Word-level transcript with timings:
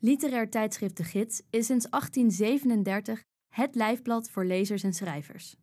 Literair 0.00 0.50
tijdschrift 0.50 0.96
De 0.96 1.04
Gids 1.04 1.42
is 1.50 1.66
sinds 1.66 1.86
1837 1.90 3.24
het 3.48 3.74
lijfblad 3.74 4.30
voor 4.30 4.44
lezers 4.44 4.82
en 4.82 4.92
schrijvers. 4.92 5.56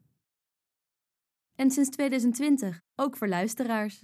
En 1.56 1.72
sinds 1.72 1.90
2020 1.90 2.82
ook 2.96 3.18
voor 3.18 3.28
luisteraars. 3.28 4.00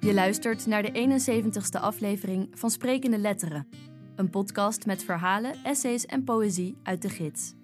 Je 0.00 0.14
luistert 0.14 0.66
naar 0.66 0.82
de 0.82 1.20
71ste 1.20 1.80
aflevering 1.80 2.48
van 2.58 2.70
Sprekende 2.70 3.18
Letteren, 3.18 3.68
een 4.16 4.30
podcast 4.30 4.86
met 4.86 5.04
verhalen, 5.04 5.54
essays 5.64 6.06
en 6.06 6.24
poëzie 6.24 6.76
uit 6.82 7.02
de 7.02 7.08
gids. 7.08 7.58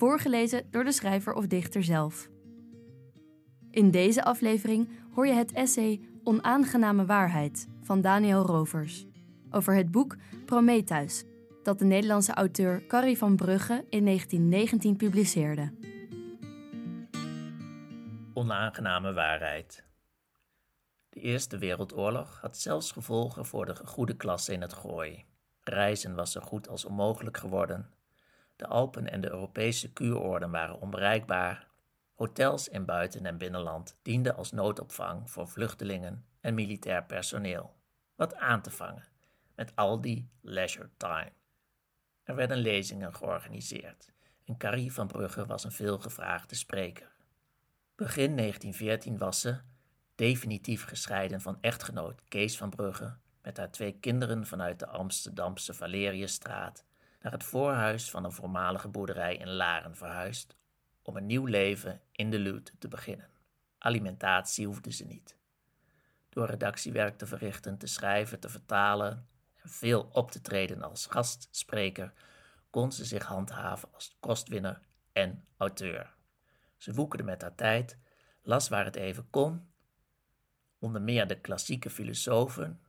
Voorgelezen 0.00 0.66
door 0.70 0.84
de 0.84 0.92
schrijver 0.92 1.34
of 1.34 1.46
dichter 1.46 1.84
zelf. 1.84 2.28
In 3.70 3.90
deze 3.90 4.24
aflevering 4.24 4.88
hoor 5.14 5.26
je 5.26 5.32
het 5.32 5.52
essay 5.52 6.00
Onaangename 6.22 7.06
Waarheid 7.06 7.68
van 7.82 8.00
Daniel 8.00 8.42
Rovers 8.42 9.06
over 9.50 9.74
het 9.74 9.90
boek 9.90 10.16
Prometheus, 10.44 11.24
dat 11.62 11.78
de 11.78 11.84
Nederlandse 11.84 12.32
auteur 12.32 12.86
Carrie 12.86 13.18
van 13.18 13.36
Brugge 13.36 13.84
in 13.88 14.04
1919 14.04 14.96
publiceerde. 14.96 15.72
Onaangename 18.34 19.12
Waarheid 19.12 19.84
de 21.08 21.20
Eerste 21.20 21.58
Wereldoorlog 21.58 22.40
had 22.40 22.56
zelfs 22.56 22.92
gevolgen 22.92 23.46
voor 23.46 23.66
de 23.66 23.76
goede 23.84 24.16
klasse 24.16 24.52
in 24.52 24.60
het 24.60 24.72
gooi. 24.72 25.24
Reizen 25.60 26.14
was 26.14 26.32
zo 26.32 26.40
goed 26.40 26.68
als 26.68 26.84
onmogelijk 26.84 27.36
geworden. 27.36 27.99
De 28.60 28.66
Alpen 28.66 29.10
en 29.10 29.20
de 29.20 29.30
Europese 29.30 29.92
kuuroorden 29.92 30.50
waren 30.50 30.80
onbereikbaar. 30.80 31.68
Hotels 32.14 32.68
in 32.68 32.84
buiten- 32.84 33.26
en 33.26 33.38
binnenland 33.38 33.98
dienden 34.02 34.36
als 34.36 34.52
noodopvang 34.52 35.30
voor 35.30 35.48
vluchtelingen 35.48 36.24
en 36.40 36.54
militair 36.54 37.04
personeel. 37.04 37.74
Wat 38.14 38.34
aan 38.34 38.62
te 38.62 38.70
vangen 38.70 39.08
met 39.54 39.76
al 39.76 40.00
die 40.00 40.30
leisure 40.40 40.90
time. 40.96 41.32
Er 42.22 42.34
werden 42.34 42.56
lezingen 42.56 43.14
georganiseerd 43.14 44.12
en 44.44 44.56
Carrie 44.56 44.92
van 44.92 45.06
Brugge 45.06 45.46
was 45.46 45.64
een 45.64 45.72
veelgevraagde 45.72 46.54
spreker. 46.54 47.12
Begin 47.94 48.36
1914 48.36 49.18
was 49.18 49.40
ze, 49.40 49.60
definitief 50.14 50.84
gescheiden 50.84 51.40
van 51.40 51.58
echtgenoot 51.60 52.22
Kees 52.28 52.56
van 52.56 52.70
Brugge, 52.70 53.16
met 53.42 53.56
haar 53.56 53.70
twee 53.70 53.92
kinderen 53.92 54.46
vanuit 54.46 54.78
de 54.78 54.86
Amsterdamse 54.86 55.74
Valeriusstraat 55.74 56.88
naar 57.20 57.32
het 57.32 57.44
voorhuis 57.44 58.10
van 58.10 58.24
een 58.24 58.32
voormalige 58.32 58.88
boerderij 58.88 59.36
in 59.36 59.50
Laren 59.50 59.96
verhuisd 59.96 60.56
om 61.02 61.16
een 61.16 61.26
nieuw 61.26 61.44
leven 61.44 62.00
in 62.12 62.30
de 62.30 62.38
Luut 62.38 62.72
te 62.78 62.88
beginnen. 62.88 63.28
Alimentatie 63.78 64.66
hoefde 64.66 64.92
ze 64.92 65.04
niet. 65.04 65.36
Door 66.28 66.46
redactiewerk 66.46 67.18
te 67.18 67.26
verrichten, 67.26 67.78
te 67.78 67.86
schrijven, 67.86 68.40
te 68.40 68.48
vertalen 68.48 69.28
en 69.62 69.68
veel 69.68 70.08
op 70.12 70.30
te 70.30 70.40
treden 70.40 70.82
als 70.82 71.06
gastspreker, 71.06 72.12
kon 72.70 72.92
ze 72.92 73.04
zich 73.04 73.24
handhaven 73.24 73.88
als 73.92 74.16
kostwinner 74.20 74.80
en 75.12 75.44
auteur. 75.56 76.14
Ze 76.76 76.94
woekerde 76.94 77.24
met 77.24 77.42
haar 77.42 77.54
tijd, 77.54 77.98
las 78.42 78.68
waar 78.68 78.84
het 78.84 78.96
even 78.96 79.30
kon 79.30 79.68
onder 80.80 81.02
meer 81.02 81.26
de 81.26 81.40
klassieke 81.40 81.90
filosofen, 81.90 82.80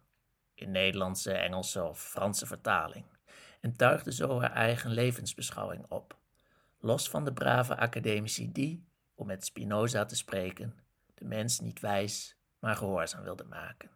in 0.53 0.71
Nederlandse, 0.71 1.33
Engelse 1.33 1.83
of 1.83 2.01
Franse 2.01 2.45
vertaling, 2.45 3.05
en 3.61 3.75
tuigde 3.75 4.13
zo 4.13 4.39
haar 4.39 4.51
eigen 4.53 4.91
levensbeschouwing 4.91 5.85
op, 5.87 6.17
los 6.79 7.09
van 7.09 7.25
de 7.25 7.33
brave 7.33 7.75
academici 7.75 8.51
die, 8.51 8.85
om 9.15 9.27
met 9.27 9.45
Spinoza 9.45 10.05
te 10.05 10.15
spreken, 10.15 10.79
de 11.13 11.25
mens 11.25 11.59
niet 11.59 11.79
wijs, 11.79 12.35
maar 12.59 12.75
gehoorzaam 12.75 13.23
wilde 13.23 13.43
maken. 13.43 13.89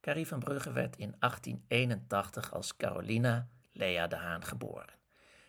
Carrie 0.00 0.26
van 0.26 0.38
Brugge 0.38 0.72
werd 0.72 0.96
in 0.96 1.14
1881 1.18 2.52
als 2.52 2.76
Carolina 2.76 3.48
Lea 3.72 4.06
de 4.06 4.16
Haan 4.16 4.44
geboren, 4.44 4.98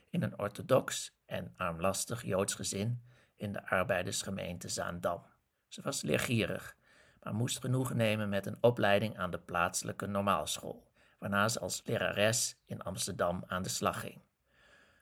in 0.09 0.23
een 0.23 0.39
orthodox 0.39 1.15
en 1.25 1.53
armlastig 1.55 2.23
Joods 2.23 2.53
gezin 2.53 3.03
in 3.35 3.51
de 3.51 3.67
arbeidersgemeente 3.67 4.69
Zaandam. 4.69 5.25
Ze 5.67 5.81
was 5.81 6.01
leergierig 6.01 6.75
maar 7.23 7.35
moest 7.35 7.59
genoegen 7.59 7.97
nemen 7.97 8.29
met 8.29 8.45
een 8.45 8.57
opleiding 8.61 9.17
aan 9.17 9.31
de 9.31 9.39
plaatselijke 9.39 10.05
normaalschool, 10.07 10.90
waarna 11.21 11.47
ze 11.47 11.59
als 11.59 11.81
lerares 11.85 12.55
in 12.65 12.81
Amsterdam 12.81 13.43
aan 13.47 13.63
de 13.63 13.69
slag 13.69 13.99
ging. 13.99 14.21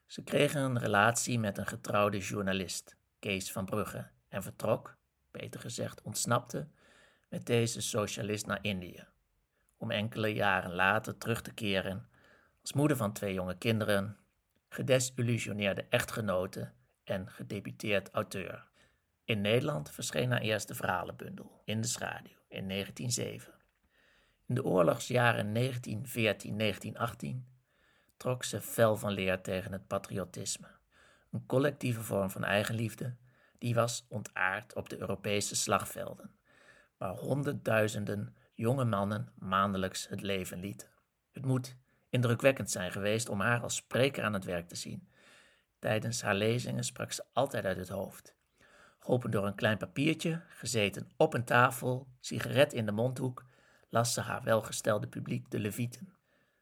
Ze 0.06 0.24
kregen 0.24 0.62
een 0.62 0.80
relatie 0.80 1.40
met 1.40 1.58
een 1.58 1.68
getrouwde 1.68 2.18
journalist, 2.18 2.96
Kees 3.20 3.52
van 3.52 3.66
Brugge, 3.66 4.08
en 4.28 4.44
vertrok, 4.44 4.98
beter 5.32 5.60
gezegd 5.60 6.02
ontsnapte, 6.02 6.68
met 7.30 7.46
deze 7.46 7.82
socialist 7.82 8.46
naar 8.46 8.60
Indië, 8.62 9.08
om 9.78 9.92
enkele 9.92 10.34
jaren 10.34 10.74
later 10.74 11.18
terug 11.18 11.42
te 11.42 11.54
keren 11.54 12.10
als 12.62 12.74
moeder 12.74 12.98
van 12.98 13.14
twee 13.14 13.34
jonge 13.34 13.58
kinderen, 13.58 14.18
gedesillusioneerde 14.70 15.86
echtgenote 15.90 16.72
en 17.04 17.30
gedebuteerd 17.30 18.10
auteur. 18.10 18.68
In 19.24 19.42
Nederland 19.42 19.92
verscheen 19.92 20.32
haar 20.32 20.42
eerste 20.42 20.76
verhalenbundel, 20.76 21.62
In 21.66 21.82
de 21.82 21.88
Schaduw, 21.88 22.38
in 22.48 22.68
1907. 22.68 23.59
In 24.50 24.56
de 24.56 24.64
oorlogsjaren 24.64 25.56
1914-1918 25.56 27.28
trok 28.18 28.44
ze 28.44 28.62
fel 28.62 28.96
van 28.96 29.12
leer 29.12 29.42
tegen 29.42 29.72
het 29.72 29.88
patriotisme, 29.88 30.68
een 31.32 31.46
collectieve 31.46 32.02
vorm 32.04 32.30
van 32.30 32.44
eigenliefde 32.44 33.16
die 33.58 33.74
was 33.74 34.06
ontaard 34.08 34.76
op 34.76 34.90
de 34.90 35.00
Europese 35.00 35.56
slagvelden, 35.56 36.32
waar 36.98 37.16
honderdduizenden 37.16 38.36
jonge 38.54 38.86
mannen 38.86 39.32
maandelijks 39.38 40.08
het 40.08 40.22
leven 40.22 40.60
lieten. 40.60 40.90
Het 41.32 41.46
moet 41.46 41.78
indrukwekkend 42.10 42.72
zijn 42.72 42.92
geweest 42.92 43.30
om 43.30 43.40
haar 43.40 43.62
als 43.62 43.76
spreker 43.76 44.24
aan 44.24 44.34
het 44.34 44.46
werk 44.46 44.68
te 44.68 44.76
zien. 44.76 45.10
Tijdens 45.80 46.22
haar 46.22 46.36
lezingen 46.36 46.84
sprak 46.84 47.12
ze 47.12 47.24
altijd 47.34 47.66
uit 47.66 47.78
het 47.78 47.90
hoofd 47.90 48.38
geopend 49.00 49.34
door 49.34 49.46
een 49.46 49.56
klein 49.56 49.78
papiertje, 49.78 50.42
gezeten 50.50 51.10
op 51.18 51.34
een 51.34 51.44
tafel, 51.44 52.08
sigaret 52.20 52.74
in 52.74 52.86
de 52.86 52.92
mondhoek, 52.92 53.46
las 53.90 54.14
ze 54.14 54.22
haar 54.22 54.44
welgestelde 54.44 55.08
publiek 55.08 55.52
de 55.52 55.60
Levieten. 55.60 56.14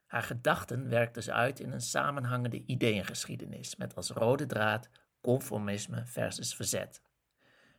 Haar 0.05 0.23
gedachten 0.23 0.89
werkte 0.89 1.21
ze 1.21 1.33
uit 1.33 1.59
in 1.59 1.71
een 1.71 1.81
samenhangende 1.81 2.63
ideeëngeschiedenis 2.65 3.75
met 3.75 3.95
als 3.95 4.09
rode 4.09 4.45
draad 4.45 4.89
conformisme 5.21 6.05
versus 6.05 6.55
verzet, 6.55 7.01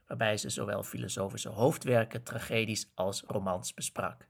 waarbij 0.06 0.36
ze 0.36 0.48
zowel 0.48 0.82
filosofische 0.82 1.48
hoofdwerken, 1.48 2.22
tragedies 2.22 2.91
als 2.94 3.22
romans 3.22 3.75
besprak. 3.75 4.28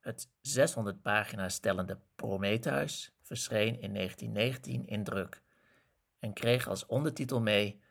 Het 0.00 0.30
600 0.40 1.02
pagina's 1.02 1.54
stellende 1.54 1.98
Prometheus 2.16 3.12
verscheen 3.22 3.80
in 3.80 3.94
1919 3.94 4.86
in 4.86 5.04
druk 5.04 5.42
en 6.18 6.32
kreeg 6.32 6.68
als 6.68 6.86
ondertitel 6.86 7.40
mee 7.40 7.82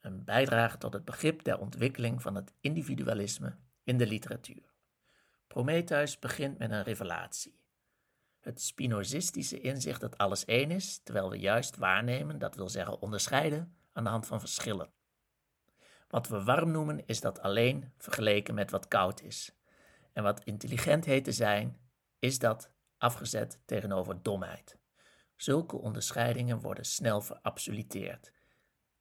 een 0.00 0.24
bijdrage 0.24 0.78
tot 0.78 0.92
het 0.92 1.04
begrip 1.04 1.42
der 1.42 1.58
ontwikkeling 1.58 2.22
van 2.22 2.34
het 2.34 2.52
individualisme 2.60 3.56
in 3.84 3.96
de 3.96 4.06
literatuur. 4.06 4.67
Prometheus 5.48 6.18
begint 6.18 6.58
met 6.58 6.70
een 6.70 6.82
revelatie. 6.82 7.60
Het 8.40 8.60
spinozistische 8.60 9.60
inzicht 9.60 10.00
dat 10.00 10.18
alles 10.18 10.44
één 10.44 10.70
is, 10.70 11.00
terwijl 11.02 11.30
we 11.30 11.38
juist 11.38 11.76
waarnemen, 11.76 12.38
dat 12.38 12.54
wil 12.54 12.68
zeggen 12.68 13.00
onderscheiden, 13.00 13.76
aan 13.92 14.04
de 14.04 14.10
hand 14.10 14.26
van 14.26 14.40
verschillen. 14.40 14.90
Wat 16.08 16.28
we 16.28 16.44
warm 16.44 16.70
noemen, 16.70 17.06
is 17.06 17.20
dat 17.20 17.40
alleen 17.40 17.92
vergeleken 17.96 18.54
met 18.54 18.70
wat 18.70 18.88
koud 18.88 19.22
is. 19.22 19.52
En 20.12 20.22
wat 20.22 20.44
intelligent 20.44 21.04
heet 21.04 21.24
te 21.24 21.32
zijn, 21.32 21.78
is 22.18 22.38
dat 22.38 22.70
afgezet 22.98 23.60
tegenover 23.64 24.22
domheid. 24.22 24.78
Zulke 25.36 25.76
onderscheidingen 25.76 26.60
worden 26.60 26.84
snel 26.84 27.20
verabsoluteerd 27.20 28.32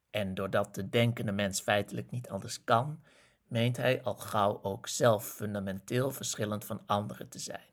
en 0.09 0.33
doordat 0.33 0.75
de 0.75 0.89
denkende 0.89 1.31
mens 1.31 1.61
feitelijk 1.61 2.11
niet 2.11 2.29
anders 2.29 2.63
kan, 2.63 3.03
meent 3.47 3.77
hij 3.77 4.01
al 4.03 4.15
gauw 4.15 4.59
ook 4.61 4.87
zelf 4.87 5.25
fundamenteel 5.25 6.11
verschillend 6.11 6.65
van 6.65 6.81
anderen 6.85 7.29
te 7.29 7.39
zijn. 7.39 7.69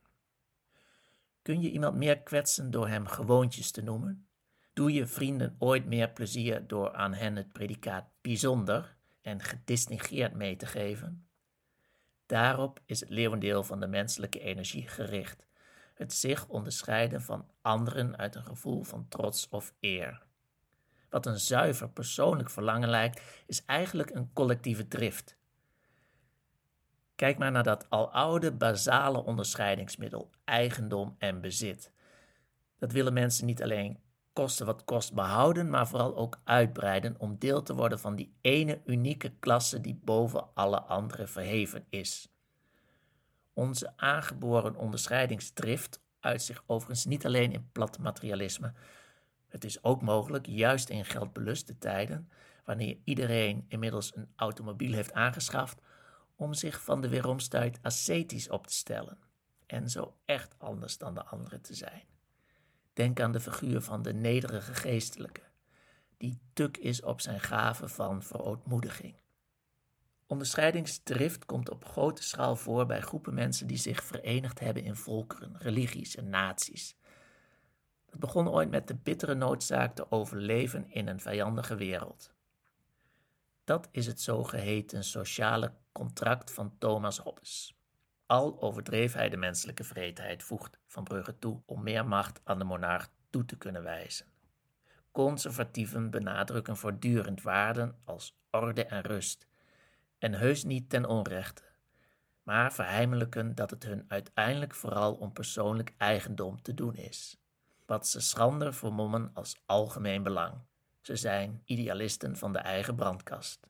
Kun 1.43 1.61
je 1.61 1.71
iemand 1.71 1.97
meer 1.97 2.21
kwetsen 2.21 2.71
door 2.71 2.89
hem 2.89 3.07
gewoontjes 3.07 3.71
te 3.71 3.83
noemen? 3.83 4.27
Doe 4.73 4.93
je 4.93 5.07
vrienden 5.07 5.57
ooit 5.59 5.87
meer 5.87 6.11
plezier 6.11 6.67
door 6.67 6.93
aan 6.93 7.15
hen 7.15 7.37
het 7.37 7.53
predicaat 7.53 8.05
bijzonder 8.21 8.97
en 9.23 9.41
gedistingeerd 9.41 10.35
mee 10.35 10.57
te 10.57 10.67
geven? 10.67 11.27
Daarop 12.27 12.81
is 12.87 13.01
het 13.01 13.09
leeuwendeel 13.09 13.63
van 13.63 13.81
de 13.81 13.87
menselijke 13.87 14.41
energie 14.41 14.89
gericht: 14.89 15.47
het 15.95 16.13
zich 16.13 16.49
onderscheiden 16.49 17.23
van 17.23 17.51
anderen 17.63 18.17
uit 18.17 18.35
een 18.35 18.45
gevoel 18.45 18.83
van 18.83 19.09
trots 19.09 19.49
of 19.49 19.75
eer. 19.81 20.23
Wat 21.09 21.27
een 21.27 21.39
zuiver 21.39 21.89
persoonlijk 21.89 22.51
verlangen 22.51 22.89
lijkt, 22.89 23.21
is 23.47 23.65
eigenlijk 23.65 24.11
een 24.11 24.33
collectieve 24.33 24.89
drift. 24.89 25.37
Kijk 27.15 27.39
maar 27.39 27.51
naar 27.51 27.63
dat 27.63 27.91
aloude 27.91 28.53
basale 28.53 29.25
onderscheidingsmiddel, 29.25 30.31
eigendom 30.45 31.15
en 31.19 31.41
bezit. 31.41 31.91
Dat 32.79 32.93
willen 32.93 33.13
mensen 33.13 33.47
niet 33.47 33.63
alleen 33.63 33.99
koste 34.33 34.65
wat 34.65 34.85
kost 34.85 35.15
behouden, 35.15 35.71
maar 35.71 35.89
vooral 35.89 36.17
ook 36.17 36.41
uitbreiden 36.45 37.15
om 37.19 37.39
deel 37.39 37.63
te 37.63 37.75
worden 37.75 37.99
van 37.99 38.17
die 38.17 38.35
ene 38.41 38.81
unieke 38.85 39.33
klasse 39.39 39.81
die 39.81 40.01
boven 40.05 40.55
alle 40.55 40.81
andere 40.81 41.27
verheven 41.27 41.85
is. 41.89 42.29
Onze 43.53 43.93
aangeboren 43.97 44.77
onderscheidingsdrift 44.77 46.01
uit 46.21 46.43
zich 46.43 46.63
overigens 46.67 47.05
niet 47.05 47.27
alleen 47.27 47.53
in 47.53 47.69
plat 47.73 47.99
materialisme. 47.99 48.73
Het 49.49 49.65
is 49.65 49.85
ook 49.85 50.03
mogelijk, 50.03 50.47
juist 50.47 50.89
in 50.89 51.05
geldbeluste 51.05 51.79
tijden, 51.79 52.29
wanneer 52.65 52.97
iedereen 53.05 53.65
inmiddels 53.69 54.17
een 54.17 54.29
automobiel 54.37 54.93
heeft 54.93 55.13
aangeschaft, 55.13 55.81
om 56.37 56.55
zich 56.55 56.83
van 56.83 57.01
de 57.01 57.09
weeromstuit 57.09 57.79
ascetisch 57.83 58.49
op 58.49 58.67
te 58.67 58.75
stellen 58.75 59.19
en 59.67 59.91
zo 59.91 60.17
echt 60.25 60.55
anders 60.59 60.99
dan 60.99 61.15
de 61.15 61.25
anderen 61.25 61.61
te 61.61 61.75
zijn. 61.75 62.03
Denk 62.93 63.21
aan 63.21 63.33
de 63.33 63.41
figuur 63.41 63.81
van 63.81 64.03
de 64.03 64.15
nederige 64.15 64.75
geestelijke, 64.75 65.43
die 66.17 66.39
tuk 66.53 66.77
is 66.77 67.03
op 67.03 67.21
zijn 67.21 67.41
gave 67.41 67.89
van 67.89 68.23
verootmoediging. 68.23 69.15
Onderscheidingsdrift 70.27 71.45
komt 71.45 71.71
op 71.71 71.85
grote 71.85 72.23
schaal 72.23 72.57
voor 72.57 72.87
bij 72.87 73.01
groepen 73.01 73.35
mensen 73.35 73.67
die 73.67 73.77
zich 73.77 74.05
verenigd 74.05 74.61
hebben 74.61 74.85
in 74.85 74.97
volkeren, 74.97 75.57
religies 75.59 76.17
en 76.17 76.29
naties. 76.29 76.97
Het 78.11 78.21
begon 78.21 78.49
ooit 78.49 78.71
met 78.71 78.89
de 78.89 78.95
bittere 78.95 79.35
noodzaak 79.35 79.95
te 79.95 80.11
overleven 80.11 80.91
in 80.91 81.09
een 81.09 81.21
vijandige 81.21 81.75
wereld. 81.75 82.34
Dat 83.65 83.89
is 83.91 84.07
het 84.07 84.21
zogeheten 84.21 85.05
sociale 85.05 85.73
contract 85.93 86.53
van 86.53 86.79
Thomas 86.79 87.19
Hobbes. 87.19 87.77
Al 88.27 88.61
overdreef 88.61 89.13
hij 89.13 89.29
de 89.29 89.37
menselijke 89.37 89.85
vreedheid, 89.85 90.43
voegt 90.43 90.79
Van 90.87 91.05
Brugge 91.05 91.39
toe 91.39 91.63
om 91.67 91.83
meer 91.83 92.07
macht 92.07 92.41
aan 92.45 92.59
de 92.59 92.65
monarch 92.65 93.11
toe 93.31 93.45
te 93.45 93.57
kunnen 93.57 93.83
wijzen. 93.83 94.27
Conservatieven 95.11 96.11
benadrukken 96.11 96.77
voortdurend 96.77 97.43
waarden 97.43 97.99
als 98.05 98.37
orde 98.51 98.85
en 98.85 99.01
rust, 99.01 99.47
en 100.19 100.35
heus 100.35 100.65
niet 100.65 100.89
ten 100.89 101.07
onrechte, 101.07 101.63
maar 102.43 102.73
verheimelijken 102.73 103.55
dat 103.55 103.71
het 103.71 103.85
hun 103.85 104.05
uiteindelijk 104.09 104.75
vooral 104.75 105.15
om 105.15 105.33
persoonlijk 105.33 105.95
eigendom 105.97 106.63
te 106.63 106.75
doen 106.75 106.95
is, 106.95 107.39
wat 107.87 108.09
ze 108.09 108.21
schrander 108.21 108.75
vermommen 108.75 109.31
als 109.35 109.63
algemeen 109.67 110.23
belang. 110.23 110.55
Ze 111.05 111.17
zijn 111.17 111.63
idealisten 111.65 112.37
van 112.37 112.53
de 112.53 112.59
eigen 112.59 112.95
brandkast. 112.95 113.69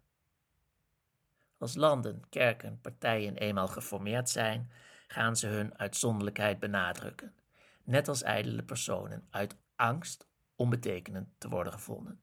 Als 1.59 1.75
landen, 1.75 2.29
kerken, 2.29 2.81
partijen 2.81 3.37
eenmaal 3.37 3.69
geformeerd 3.69 4.31
zijn, 4.31 4.71
gaan 5.07 5.37
ze 5.37 5.47
hun 5.47 5.79
uitzonderlijkheid 5.79 6.59
benadrukken, 6.59 7.35
net 7.85 8.09
als 8.09 8.23
ijdele 8.23 8.63
personen, 8.63 9.27
uit 9.31 9.57
angst 9.77 10.27
onbetekenend 10.55 11.29
te 11.39 11.49
worden 11.49 11.73
gevonden. 11.73 12.23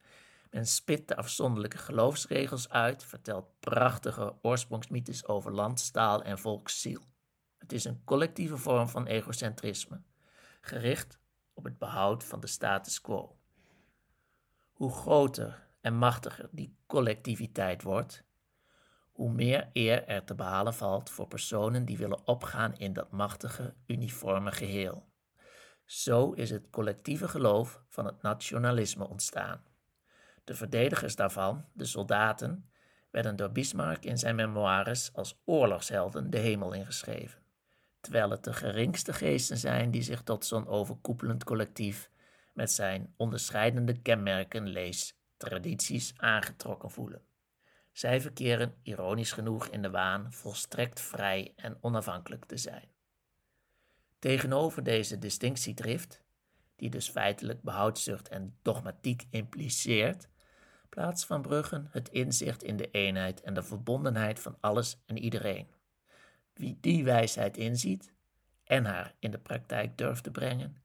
Men 0.50 0.66
spit 0.66 1.08
de 1.08 1.16
afzonderlijke 1.16 1.78
geloofsregels 1.78 2.68
uit, 2.68 3.04
vertelt 3.04 3.60
prachtige 3.60 4.34
oorsprongsmythes 4.42 5.26
over 5.26 5.52
land, 5.52 5.80
staal 5.80 6.22
en 6.22 6.38
volksziel. 6.38 7.02
Het 7.58 7.72
is 7.72 7.84
een 7.84 8.04
collectieve 8.04 8.56
vorm 8.56 8.88
van 8.88 9.06
egocentrisme, 9.06 10.02
gericht 10.60 11.18
op 11.52 11.64
het 11.64 11.78
behoud 11.78 12.24
van 12.24 12.40
de 12.40 12.46
status 12.46 13.00
quo. 13.00 13.36
Hoe 14.72 14.92
groter 14.92 15.68
en 15.80 15.96
machtiger 15.96 16.48
die 16.50 16.76
collectiviteit 16.86 17.82
wordt, 17.82 18.24
hoe 19.12 19.32
meer 19.32 19.70
eer 19.72 20.06
er 20.06 20.24
te 20.24 20.34
behalen 20.34 20.74
valt 20.74 21.10
voor 21.10 21.26
personen 21.26 21.84
die 21.84 21.98
willen 21.98 22.26
opgaan 22.26 22.76
in 22.76 22.92
dat 22.92 23.10
machtige, 23.10 23.74
uniforme 23.86 24.52
geheel. 24.52 25.10
Zo 25.84 26.32
is 26.32 26.50
het 26.50 26.70
collectieve 26.70 27.28
geloof 27.28 27.82
van 27.88 28.06
het 28.06 28.22
nationalisme 28.22 29.08
ontstaan. 29.08 29.64
De 30.44 30.54
verdedigers 30.54 31.16
daarvan, 31.16 31.64
de 31.72 31.84
soldaten, 31.84 32.70
werden 33.10 33.36
door 33.36 33.52
Bismarck 33.52 34.04
in 34.04 34.18
zijn 34.18 34.34
memoires 34.34 35.12
als 35.14 35.40
oorlogshelden 35.44 36.30
de 36.30 36.38
hemel 36.38 36.72
ingeschreven, 36.72 37.42
terwijl 38.00 38.30
het 38.30 38.44
de 38.44 38.52
geringste 38.52 39.12
geesten 39.12 39.58
zijn 39.58 39.90
die 39.90 40.02
zich 40.02 40.22
tot 40.22 40.44
zo'n 40.44 40.66
overkoepelend 40.66 41.44
collectief 41.44 42.10
met 42.52 42.70
zijn 42.70 43.14
onderscheidende 43.16 43.98
kenmerken, 43.98 44.66
lees, 44.66 45.16
tradities 45.36 46.12
aangetrokken 46.16 46.90
voelen. 46.90 47.22
Zij 47.92 48.20
verkeren 48.20 48.74
ironisch 48.82 49.32
genoeg 49.32 49.66
in 49.66 49.82
de 49.82 49.90
waan 49.90 50.32
volstrekt 50.32 51.00
vrij 51.00 51.52
en 51.56 51.78
onafhankelijk 51.80 52.44
te 52.44 52.56
zijn. 52.56 52.88
Tegenover 54.18 54.82
deze 54.82 55.18
distinctiedrift, 55.18 56.22
die 56.76 56.90
dus 56.90 57.08
feitelijk 57.08 57.62
behoudzucht 57.62 58.28
en 58.28 58.58
dogmatiek 58.62 59.26
impliceert, 59.30 60.28
plaats 60.88 61.26
van 61.26 61.42
Bruggen 61.42 61.88
het 61.90 62.08
inzicht 62.08 62.62
in 62.62 62.76
de 62.76 62.90
eenheid 62.90 63.40
en 63.40 63.54
de 63.54 63.62
verbondenheid 63.62 64.40
van 64.40 64.56
alles 64.60 65.02
en 65.06 65.18
iedereen. 65.18 65.68
Wie 66.54 66.78
die 66.80 67.04
wijsheid 67.04 67.56
inziet 67.56 68.14
en 68.64 68.84
haar 68.84 69.14
in 69.18 69.30
de 69.30 69.38
praktijk 69.38 69.98
durft 69.98 70.24
te 70.24 70.30
brengen, 70.30 70.81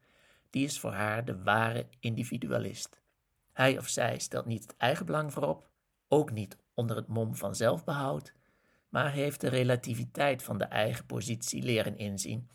die 0.58 0.66
is 0.66 0.80
voor 0.80 0.94
haar 0.94 1.26
de 1.26 1.44
ware 1.44 1.88
individualist. 2.00 3.02
Hij 3.54 3.78
of 3.78 3.88
zij 3.88 4.20
stelt 4.20 4.46
niet 4.46 4.62
het 4.62 4.78
eigen 4.78 5.06
belang 5.06 5.34
voorop, 5.34 5.70
ook 6.08 6.32
niet 6.32 6.58
onder 6.74 6.96
het 6.96 7.08
mom 7.08 7.36
van 7.36 7.56
zelfbehoud, 7.56 8.34
maar 8.90 9.12
heeft 9.12 9.42
de 9.42 9.50
relativiteit 9.50 10.44
van 10.44 10.58
de 10.58 10.64
eigen 10.64 11.06
positie 11.06 11.64
leren 11.64 11.98
inzien 11.98 12.50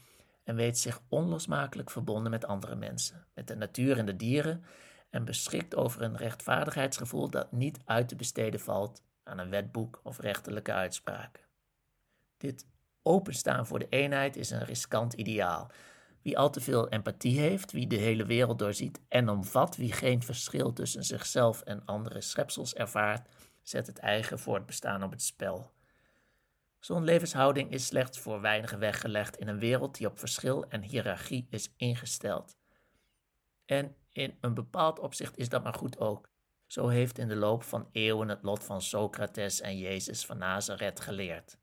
en 0.44 0.56
weet 0.56 0.78
zich 0.78 1.00
onlosmakelijk 1.08 1.90
verbonden 1.90 2.30
met 2.30 2.44
andere 2.44 2.74
mensen, 2.74 3.26
met 3.34 3.48
de 3.48 3.56
natuur 3.56 3.98
en 3.98 4.06
de 4.06 4.16
dieren 4.16 4.64
en 5.10 5.24
beschikt 5.24 5.76
over 5.76 6.02
een 6.02 6.16
rechtvaardigheidsgevoel 6.16 7.30
dat 7.30 7.52
niet 7.52 7.78
uit 7.84 8.08
te 8.08 8.16
besteden 8.16 8.60
valt 8.60 9.02
aan 9.22 9.38
een 9.38 9.50
wetboek 9.50 10.00
of 10.02 10.18
rechterlijke 10.18 10.72
uitspraken. 10.72 11.42
Dit 12.36 12.66
openstaan 13.02 13.66
voor 13.66 13.78
de 13.78 13.88
eenheid 13.88 14.36
is 14.36 14.50
een 14.50 14.64
riskant 14.64 15.12
ideaal. 15.12 15.70
Wie 16.22 16.38
al 16.38 16.50
te 16.50 16.60
veel 16.60 16.88
empathie 16.88 17.40
heeft, 17.40 17.72
wie 17.72 17.86
de 17.86 17.96
hele 17.96 18.26
wereld 18.26 18.58
doorziet 18.58 19.00
en 19.08 19.28
omvat, 19.28 19.76
wie 19.76 19.92
geen 19.92 20.22
verschil 20.22 20.72
tussen 20.72 21.04
zichzelf 21.04 21.60
en 21.60 21.84
andere 21.84 22.20
schepsels 22.20 22.74
ervaart, 22.74 23.28
zet 23.62 23.86
het 23.86 23.98
eigen 23.98 24.38
voortbestaan 24.38 25.02
op 25.02 25.10
het 25.10 25.22
spel. 25.22 25.72
Zo'n 26.78 27.04
levenshouding 27.04 27.70
is 27.70 27.86
slechts 27.86 28.18
voor 28.18 28.40
weinigen 28.40 28.78
weggelegd 28.78 29.36
in 29.36 29.48
een 29.48 29.58
wereld 29.58 29.96
die 29.96 30.06
op 30.06 30.18
verschil 30.18 30.68
en 30.68 30.82
hiërarchie 30.82 31.46
is 31.50 31.72
ingesteld. 31.76 32.56
En 33.64 33.96
in 34.12 34.36
een 34.40 34.54
bepaald 34.54 34.98
opzicht 34.98 35.38
is 35.38 35.48
dat 35.48 35.62
maar 35.62 35.74
goed 35.74 35.98
ook. 35.98 36.28
Zo 36.66 36.88
heeft 36.88 37.18
in 37.18 37.28
de 37.28 37.36
loop 37.36 37.62
van 37.62 37.88
eeuwen 37.92 38.28
het 38.28 38.42
lot 38.42 38.64
van 38.64 38.82
Socrates 38.82 39.60
en 39.60 39.78
Jezus 39.78 40.26
van 40.26 40.38
Nazareth 40.38 41.00
geleerd. 41.00 41.58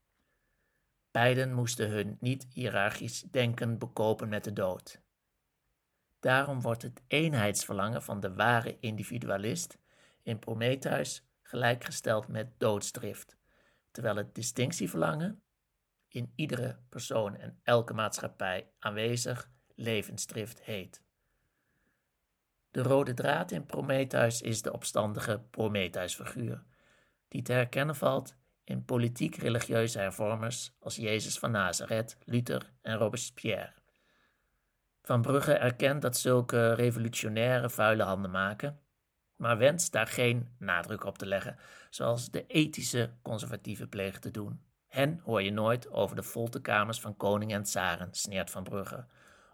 Beiden 1.11 1.53
moesten 1.53 1.89
hun 1.89 2.17
niet-hierarchisch 2.19 3.21
denken 3.21 3.77
bekopen 3.77 4.29
met 4.29 4.43
de 4.43 4.53
dood. 4.53 5.01
Daarom 6.19 6.61
wordt 6.61 6.81
het 6.81 7.01
eenheidsverlangen 7.07 8.03
van 8.03 8.19
de 8.19 8.33
ware 8.33 8.77
individualist 8.79 9.77
in 10.23 10.39
Prometheus 10.39 11.27
gelijkgesteld 11.41 12.27
met 12.27 12.59
doodsdrift, 12.59 13.37
terwijl 13.91 14.15
het 14.15 14.35
distinctieverlangen 14.35 15.43
in 16.07 16.31
iedere 16.35 16.79
persoon 16.89 17.35
en 17.35 17.59
elke 17.63 17.93
maatschappij 17.93 18.71
aanwezig 18.79 19.49
levensdrift 19.75 20.61
heet. 20.61 21.01
De 22.71 22.81
rode 22.81 23.13
draad 23.13 23.51
in 23.51 23.65
Prometheus 23.65 24.41
is 24.41 24.61
de 24.61 24.73
opstandige 24.73 25.43
Prometheus-figuur, 25.49 26.63
die 27.27 27.41
te 27.41 27.53
herkennen 27.53 27.95
valt 27.95 28.37
in 28.69 28.85
politiek-religieuze 28.85 29.99
hervormers 29.99 30.71
als 30.79 30.95
Jezus 30.95 31.39
van 31.39 31.51
Nazareth, 31.51 32.17
Luther 32.25 32.71
en 32.81 32.97
Robespierre. 32.97 33.73
Van 35.01 35.21
Brugge 35.21 35.53
erkent 35.53 36.01
dat 36.01 36.17
zulke 36.17 36.73
revolutionaire 36.73 37.69
vuile 37.69 38.03
handen 38.03 38.31
maken, 38.31 38.79
maar 39.35 39.57
wenst 39.57 39.91
daar 39.91 40.07
geen 40.07 40.47
nadruk 40.57 41.03
op 41.03 41.17
te 41.17 41.25
leggen, 41.25 41.57
zoals 41.89 42.31
de 42.31 42.45
ethische 42.47 43.11
conservatieven 43.21 43.89
plegen 43.89 44.21
te 44.21 44.31
doen. 44.31 44.61
Hen 44.87 45.21
hoor 45.23 45.41
je 45.41 45.51
nooit 45.51 45.89
over 45.91 46.15
de 46.15 46.23
folterkamers 46.23 46.99
van 46.99 47.17
koning 47.17 47.53
en 47.53 47.63
tsaren, 47.63 48.07
sneert 48.11 48.49
Van 48.49 48.63
Brugge, 48.63 49.05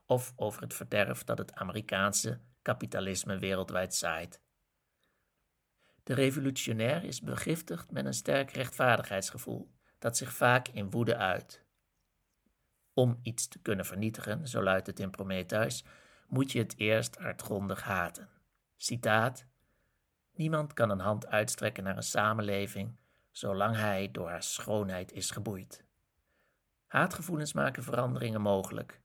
of 0.05 0.34
over 0.36 0.62
het 0.62 0.74
verderf 0.74 1.24
dat 1.24 1.38
het 1.38 1.53
Amerikaanse 1.53 2.39
kapitalisme 2.62 3.39
wereldwijd 3.39 3.95
zaait. 3.95 4.44
De 6.05 6.13
revolutionair 6.13 7.03
is 7.03 7.21
begiftigd 7.21 7.91
met 7.91 8.05
een 8.05 8.13
sterk 8.13 8.51
rechtvaardigheidsgevoel, 8.51 9.71
dat 10.00 10.17
zich 10.17 10.33
vaak 10.33 10.67
in 10.67 10.89
woede 10.89 11.17
uit. 11.17 11.63
Om 12.93 13.19
iets 13.21 13.47
te 13.47 13.59
kunnen 13.59 13.85
vernietigen, 13.85 14.47
zo 14.47 14.63
luidt 14.63 14.88
het 14.88 15.00
in 15.00 15.09
Prometheus, 15.09 15.85
moet 16.27 16.51
je 16.51 16.59
het 16.59 16.77
eerst 16.77 17.15
hardgrondig 17.15 17.83
haten. 17.83 18.29
Citaat: 18.77 19.45
Niemand 20.33 20.74
kan 20.74 20.89
een 20.89 21.00
hand 21.00 21.27
uitstrekken 21.27 21.83
naar 21.83 21.97
een 21.97 22.03
samenleving 22.03 22.97
zolang 23.31 23.75
hij 23.75 24.12
door 24.12 24.29
haar 24.29 24.43
schoonheid 24.43 25.12
is 25.12 25.31
geboeid. 25.31 25.83
Haatgevoelens 26.85 27.53
maken 27.53 27.83
veranderingen 27.83 28.41
mogelijk, 28.41 29.01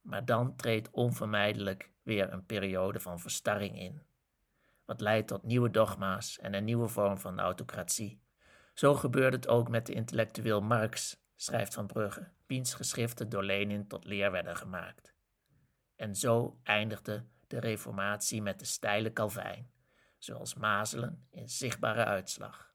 maar 0.00 0.24
dan 0.24 0.56
treedt 0.56 0.90
onvermijdelijk 0.90 1.90
weer 2.02 2.32
een 2.32 2.46
periode 2.46 3.00
van 3.00 3.20
verstarring 3.20 3.78
in. 3.78 4.02
Wat 4.88 5.00
leidt 5.00 5.28
tot 5.28 5.42
nieuwe 5.42 5.70
dogma's 5.70 6.38
en 6.38 6.54
een 6.54 6.64
nieuwe 6.64 6.88
vorm 6.88 7.18
van 7.18 7.40
autocratie. 7.40 8.22
Zo 8.74 8.94
gebeurde 8.94 9.36
het 9.36 9.48
ook 9.48 9.68
met 9.68 9.86
de 9.86 9.92
intellectueel 9.92 10.60
Marx, 10.60 11.20
schrijft 11.36 11.74
Van 11.74 11.86
Brugge, 11.86 12.28
wiens 12.46 12.74
geschriften 12.74 13.28
door 13.28 13.44
Lenin 13.44 13.88
tot 13.88 14.04
leer 14.04 14.30
werden 14.30 14.56
gemaakt. 14.56 15.14
En 15.96 16.14
zo 16.14 16.60
eindigde 16.62 17.24
de 17.46 17.58
reformatie 17.60 18.42
met 18.42 18.58
de 18.58 18.64
steile 18.64 19.12
Calvijn, 19.12 19.70
zoals 20.18 20.54
mazelen 20.54 21.26
in 21.30 21.48
zichtbare 21.48 22.04
uitslag. 22.04 22.72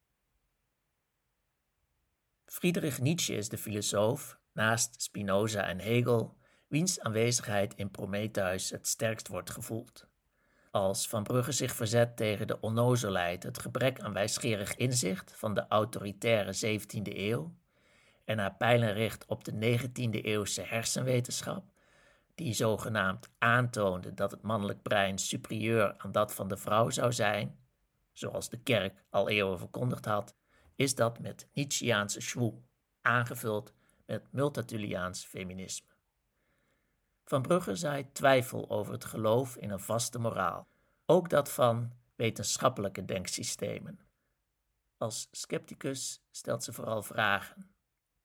Friedrich 2.46 3.00
Nietzsche 3.00 3.36
is 3.36 3.50
de 3.50 3.58
filosoof, 3.58 4.40
naast 4.52 5.02
Spinoza 5.02 5.68
en 5.68 5.80
Hegel, 5.80 6.38
wiens 6.68 7.00
aanwezigheid 7.00 7.76
in 7.76 7.92
Prometheus 7.92 8.70
het 8.70 8.88
sterkst 8.88 9.28
wordt 9.28 9.50
gevoeld. 9.50 10.12
Als 10.74 11.08
Van 11.08 11.24
Brugge 11.24 11.52
zich 11.52 11.76
verzet 11.76 12.18
tegen 12.18 12.48
de 12.48 12.60
onnozelheid, 12.60 13.44
het 13.44 13.60
gebrek 13.60 14.00
aan 14.00 14.14
wijsgerig 14.14 14.76
inzicht 14.76 15.34
van 15.36 15.54
de 15.54 15.68
autoritaire 15.68 16.80
17e 16.80 17.18
eeuw, 17.18 17.56
en 18.26 18.40
haar 18.40 18.56
pijlen 18.56 18.94
richt 18.94 19.26
op 19.26 19.44
de 19.44 19.52
19e 19.52 20.22
eeuwse 20.22 20.62
hersenwetenschap, 20.62 21.64
die 22.36 22.54
zogenaamd 22.54 23.30
aantoonde 23.38 24.14
dat 24.14 24.32
het 24.32 24.42
mannelijk 24.42 24.82
brein 24.82 25.18
superieur 25.18 25.98
aan 25.98 26.12
dat 26.12 26.34
van 26.34 26.48
de 26.48 26.58
vrouw 26.58 26.90
zou 26.90 27.14
zijn, 27.14 27.60
zoals 28.12 28.50
de 28.50 28.58
kerk 28.58 29.04
al 29.10 29.30
eeuwen 29.30 29.58
verkondigd 29.58 30.06
had, 30.06 30.36
is 30.76 30.96
dat 30.96 31.20
met 31.20 31.48
Nietzscheaanse 31.54 32.22
schwoel, 32.22 32.64
aangevuld 33.02 33.74
met 34.06 34.28
multatuliaans 34.32 35.26
feminisme. 35.26 35.93
Van 37.24 37.42
Brugge 37.42 37.76
zaait 37.76 38.14
twijfel 38.14 38.70
over 38.70 38.94
het 38.94 39.06
geloof 39.06 39.56
in 39.56 39.70
een 39.70 39.80
vaste 39.80 40.20
moraal, 40.20 40.68
ook 41.06 41.30
dat 41.30 41.52
van 41.52 41.92
wetenschappelijke 42.16 43.06
denksystemen. 43.06 44.00
Als 44.98 45.28
scepticus 45.32 46.22
stelt 46.32 46.64
ze 46.64 46.74
vooral 46.74 47.04
vragen. 47.04 47.76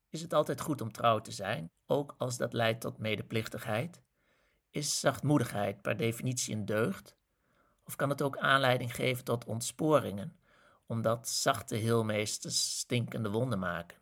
Is 0.09 0.21
het 0.21 0.33
altijd 0.33 0.61
goed 0.61 0.81
om 0.81 0.91
trouw 0.91 1.19
te 1.19 1.31
zijn, 1.31 1.71
ook 1.85 2.15
als 2.17 2.37
dat 2.37 2.53
leidt 2.53 2.81
tot 2.81 2.97
medeplichtigheid? 2.97 4.01
Is 4.69 4.99
zachtmoedigheid 4.99 5.81
per 5.81 5.97
definitie 5.97 6.55
een 6.55 6.65
deugd? 6.65 7.15
Of 7.83 7.95
kan 7.95 8.09
het 8.09 8.21
ook 8.21 8.37
aanleiding 8.37 8.95
geven 8.95 9.23
tot 9.23 9.45
ontsporingen, 9.45 10.39
omdat 10.85 11.29
zachte 11.29 11.75
heelmeesters 11.75 12.79
stinkende 12.79 13.29
wonden 13.29 13.59
maken? 13.59 13.97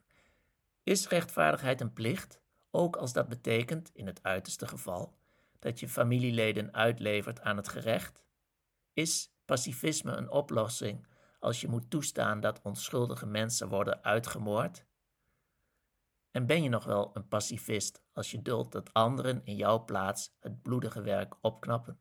Is 0.83 1.07
rechtvaardigheid 1.07 1.81
een 1.81 1.93
plicht, 1.93 2.39
ook 2.77 2.95
als 2.95 3.13
dat 3.13 3.27
betekent, 3.27 3.91
in 3.93 4.07
het 4.07 4.23
uiterste 4.23 4.67
geval, 4.67 5.17
dat 5.59 5.79
je 5.79 5.89
familieleden 5.89 6.73
uitlevert 6.73 7.41
aan 7.41 7.57
het 7.57 7.67
gerecht? 7.67 8.25
Is 8.93 9.31
pacifisme 9.45 10.11
een 10.11 10.29
oplossing 10.29 11.07
als 11.39 11.61
je 11.61 11.67
moet 11.67 11.89
toestaan 11.89 12.39
dat 12.39 12.61
onschuldige 12.61 13.25
mensen 13.25 13.69
worden 13.69 14.03
uitgemoord? 14.03 14.85
En 16.31 16.45
ben 16.45 16.63
je 16.63 16.69
nog 16.69 16.83
wel 16.83 17.11
een 17.13 17.27
pacifist 17.27 18.03
als 18.13 18.31
je 18.31 18.41
duldt 18.41 18.71
dat 18.71 18.93
anderen 18.93 19.41
in 19.43 19.55
jouw 19.55 19.85
plaats 19.85 20.35
het 20.39 20.61
bloedige 20.61 21.01
werk 21.01 21.35
opknappen? 21.41 21.99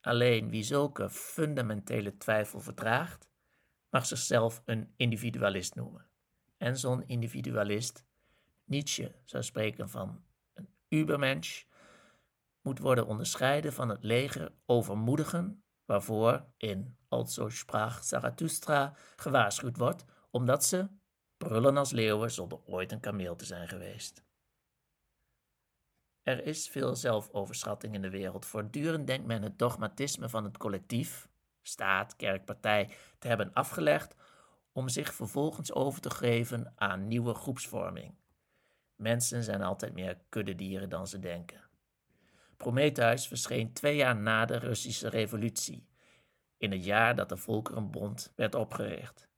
Alleen 0.00 0.50
wie 0.50 0.62
zulke 0.62 1.10
fundamentele 1.10 2.16
twijfel 2.16 2.60
verdraagt, 2.60 3.28
mag 3.90 4.06
zichzelf 4.06 4.62
een 4.64 4.92
individualist 4.96 5.74
noemen. 5.74 6.06
En 6.56 6.78
zo'n 6.78 7.06
individualist, 7.06 8.04
Nietzsche 8.70 9.14
zou 9.24 9.42
spreken 9.42 9.88
van 9.88 10.24
een 10.52 10.68
Übermensch, 10.94 11.64
moet 12.60 12.78
worden 12.78 13.06
onderscheiden 13.06 13.72
van 13.72 13.88
het 13.88 14.04
leger 14.04 14.52
overmoedigen, 14.66 15.64
waarvoor 15.84 16.46
in 16.56 16.98
Also 17.08 17.48
sprach 17.48 18.04
Zarathustra 18.04 18.96
gewaarschuwd 19.16 19.76
wordt, 19.76 20.04
omdat 20.30 20.64
ze 20.64 20.88
brullen 21.36 21.76
als 21.76 21.90
leeuwen 21.90 22.30
zonder 22.30 22.60
ooit 22.64 22.92
een 22.92 23.00
kameel 23.00 23.36
te 23.36 23.44
zijn 23.44 23.68
geweest. 23.68 24.24
Er 26.22 26.46
is 26.46 26.68
veel 26.68 26.96
zelfoverschatting 26.96 27.94
in 27.94 28.02
de 28.02 28.10
wereld. 28.10 28.46
Voortdurend 28.46 29.06
denkt 29.06 29.26
men 29.26 29.42
het 29.42 29.58
dogmatisme 29.58 30.28
van 30.28 30.44
het 30.44 30.56
collectief, 30.56 31.28
staat, 31.62 32.16
kerk, 32.16 32.44
partij, 32.44 32.90
te 33.18 33.28
hebben 33.28 33.52
afgelegd 33.52 34.16
om 34.72 34.88
zich 34.88 35.14
vervolgens 35.14 35.72
over 35.72 36.00
te 36.00 36.10
geven 36.10 36.72
aan 36.76 37.08
nieuwe 37.08 37.34
groepsvorming. 37.34 38.18
Mensen 39.00 39.42
zijn 39.42 39.62
altijd 39.62 39.92
meer 39.94 40.18
kuddedieren 40.28 40.88
dan 40.88 41.06
ze 41.06 41.18
denken. 41.18 41.60
Prometheus 42.56 43.26
verscheen 43.26 43.72
twee 43.72 43.96
jaar 43.96 44.16
na 44.16 44.44
de 44.44 44.56
Russische 44.56 45.08
revolutie, 45.08 45.88
in 46.56 46.72
het 46.72 46.84
jaar 46.84 47.16
dat 47.16 47.28
de 47.28 47.36
Volkerenbond 47.36 48.32
werd 48.36 48.54
opgericht. 48.54 49.28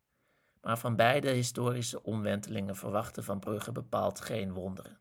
Maar 0.61 0.79
van 0.79 0.97
beide 0.97 1.31
historische 1.31 2.03
omwentelingen 2.03 2.77
verwachtte 2.77 3.23
Van 3.23 3.39
Brugge 3.39 3.73
bepaald 3.73 4.21
geen 4.21 4.53
wonderen. 4.53 4.99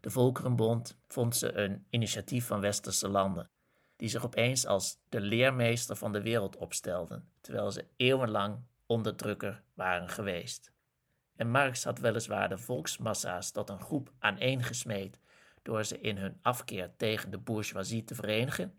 De 0.00 0.10
Volkerenbond 0.10 0.98
vond 1.06 1.36
ze 1.36 1.52
een 1.52 1.86
initiatief 1.90 2.46
van 2.46 2.60
westerse 2.60 3.08
landen, 3.08 3.50
die 3.96 4.08
zich 4.08 4.24
opeens 4.24 4.66
als 4.66 4.98
de 5.08 5.20
leermeester 5.20 5.96
van 5.96 6.12
de 6.12 6.22
wereld 6.22 6.56
opstelden, 6.56 7.32
terwijl 7.40 7.70
ze 7.70 7.86
eeuwenlang 7.96 8.58
onderdrukker 8.86 9.62
waren 9.74 10.08
geweest. 10.08 10.72
En 11.38 11.50
Marx 11.50 11.84
had 11.84 11.98
weliswaar 11.98 12.48
de 12.48 12.58
volksmassa's 12.58 13.50
tot 13.50 13.68
een 13.68 13.80
groep 13.80 14.12
aaneengesmeed 14.18 15.18
door 15.62 15.84
ze 15.84 16.00
in 16.00 16.16
hun 16.16 16.38
afkeer 16.42 16.90
tegen 16.96 17.30
de 17.30 17.38
bourgeoisie 17.38 18.04
te 18.04 18.14
verenigen, 18.14 18.78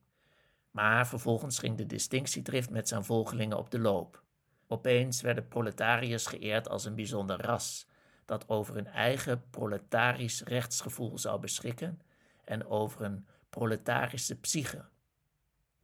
maar 0.72 1.08
vervolgens 1.08 1.60
ging 1.60 1.78
de 1.78 1.86
distinctiedrift 1.86 2.70
met 2.70 2.88
zijn 2.88 3.04
volgelingen 3.04 3.58
op 3.58 3.72
de 3.72 3.80
loop. 3.80 4.24
Opeens 4.68 5.22
werden 5.22 5.48
proletariërs 5.48 6.26
geëerd 6.26 6.70
als 6.70 6.86
een 6.86 6.96
bijzonder 6.96 7.42
ras, 7.42 7.88
dat 8.26 8.50
over 8.50 8.78
een 8.78 8.88
eigen 8.88 9.50
proletarisch 9.50 10.42
rechtsgevoel 10.42 11.18
zou 11.18 11.40
beschikken 11.40 12.02
en 12.44 12.66
over 12.66 13.02
een 13.02 13.28
proletarische 13.50 14.40
psyche. 14.40 14.86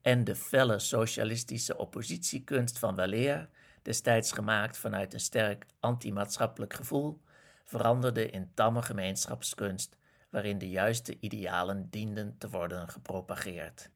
En 0.01 0.23
de 0.23 0.35
felle 0.35 0.79
socialistische 0.79 1.77
oppositiekunst 1.77 2.79
van 2.79 2.95
weleer, 2.95 3.49
destijds 3.85 4.31
gemaakt 4.31 4.77
vanuit 4.77 5.13
een 5.13 5.19
sterk 5.19 5.65
antimaatschappelijk 5.79 6.73
gevoel, 6.73 7.21
veranderde 7.63 8.29
in 8.29 8.51
tamme 8.53 8.81
gemeenschapskunst 8.81 9.97
waarin 10.29 10.57
de 10.57 10.69
juiste 10.69 11.19
idealen 11.19 11.89
dienden 11.89 12.37
te 12.37 12.49
worden 12.49 12.89
gepropageerd. 12.89 13.89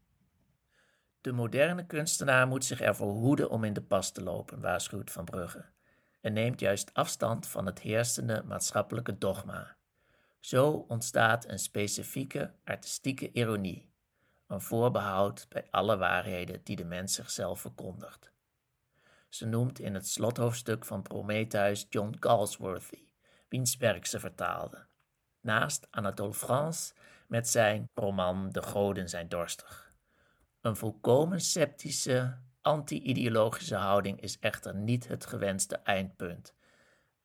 De 1.21 1.31
moderne 1.31 1.85
kunstenaar 1.85 2.47
moet 2.47 2.65
zich 2.65 2.81
ervoor 2.81 3.11
hoeden 3.11 3.49
om 3.49 3.63
in 3.63 3.73
de 3.73 3.81
pas 3.81 4.11
te 4.11 4.23
lopen, 4.23 4.61
waarschuwt 4.61 5.11
Van 5.11 5.25
Brugge, 5.25 5.65
en 6.21 6.33
neemt 6.33 6.59
juist 6.59 6.93
afstand 6.93 7.47
van 7.47 7.65
het 7.65 7.79
heersende 7.79 8.43
maatschappelijke 8.45 9.17
dogma. 9.17 9.75
Zo 10.39 10.85
ontstaat 10.87 11.47
een 11.47 11.59
specifieke 11.59 12.53
artistieke 12.63 13.31
ironie, 13.31 13.89
een 14.47 14.61
voorbehoud 14.61 15.45
bij 15.49 15.67
alle 15.69 15.97
waarheden 15.97 16.61
die 16.63 16.75
de 16.75 16.85
mens 16.85 17.13
zichzelf 17.13 17.61
verkondigt. 17.61 18.31
Ze 19.29 19.45
noemt 19.45 19.79
in 19.79 19.93
het 19.93 20.07
slothoofdstuk 20.07 20.85
van 20.85 21.01
Prometheus 21.01 21.85
John 21.89 22.15
Galsworthy, 22.19 23.07
wiens 23.49 23.77
werk 23.77 24.05
ze 24.05 24.19
vertaalde. 24.19 24.85
Naast 25.41 25.87
Anatole 25.89 26.33
France 26.33 26.93
met 27.27 27.49
zijn 27.49 27.89
roman 27.93 28.49
De 28.49 28.61
Goden 28.61 29.09
zijn 29.09 29.29
dorstig. 29.29 29.93
Een 30.61 30.75
volkomen 30.75 31.41
sceptische, 31.41 32.37
anti-ideologische 32.61 33.75
houding 33.75 34.21
is 34.21 34.39
echter 34.39 34.75
niet 34.75 35.07
het 35.07 35.25
gewenste 35.25 35.75
eindpunt. 35.75 36.55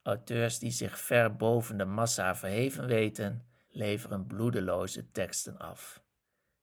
Auteurs 0.02 0.58
die 0.58 0.70
zich 0.70 0.98
ver 0.98 1.36
boven 1.36 1.76
de 1.76 1.84
massa 1.84 2.36
verheven 2.36 2.86
weten, 2.86 3.46
leveren 3.68 4.26
bloedeloze 4.26 5.10
teksten 5.10 5.58
af. 5.58 6.02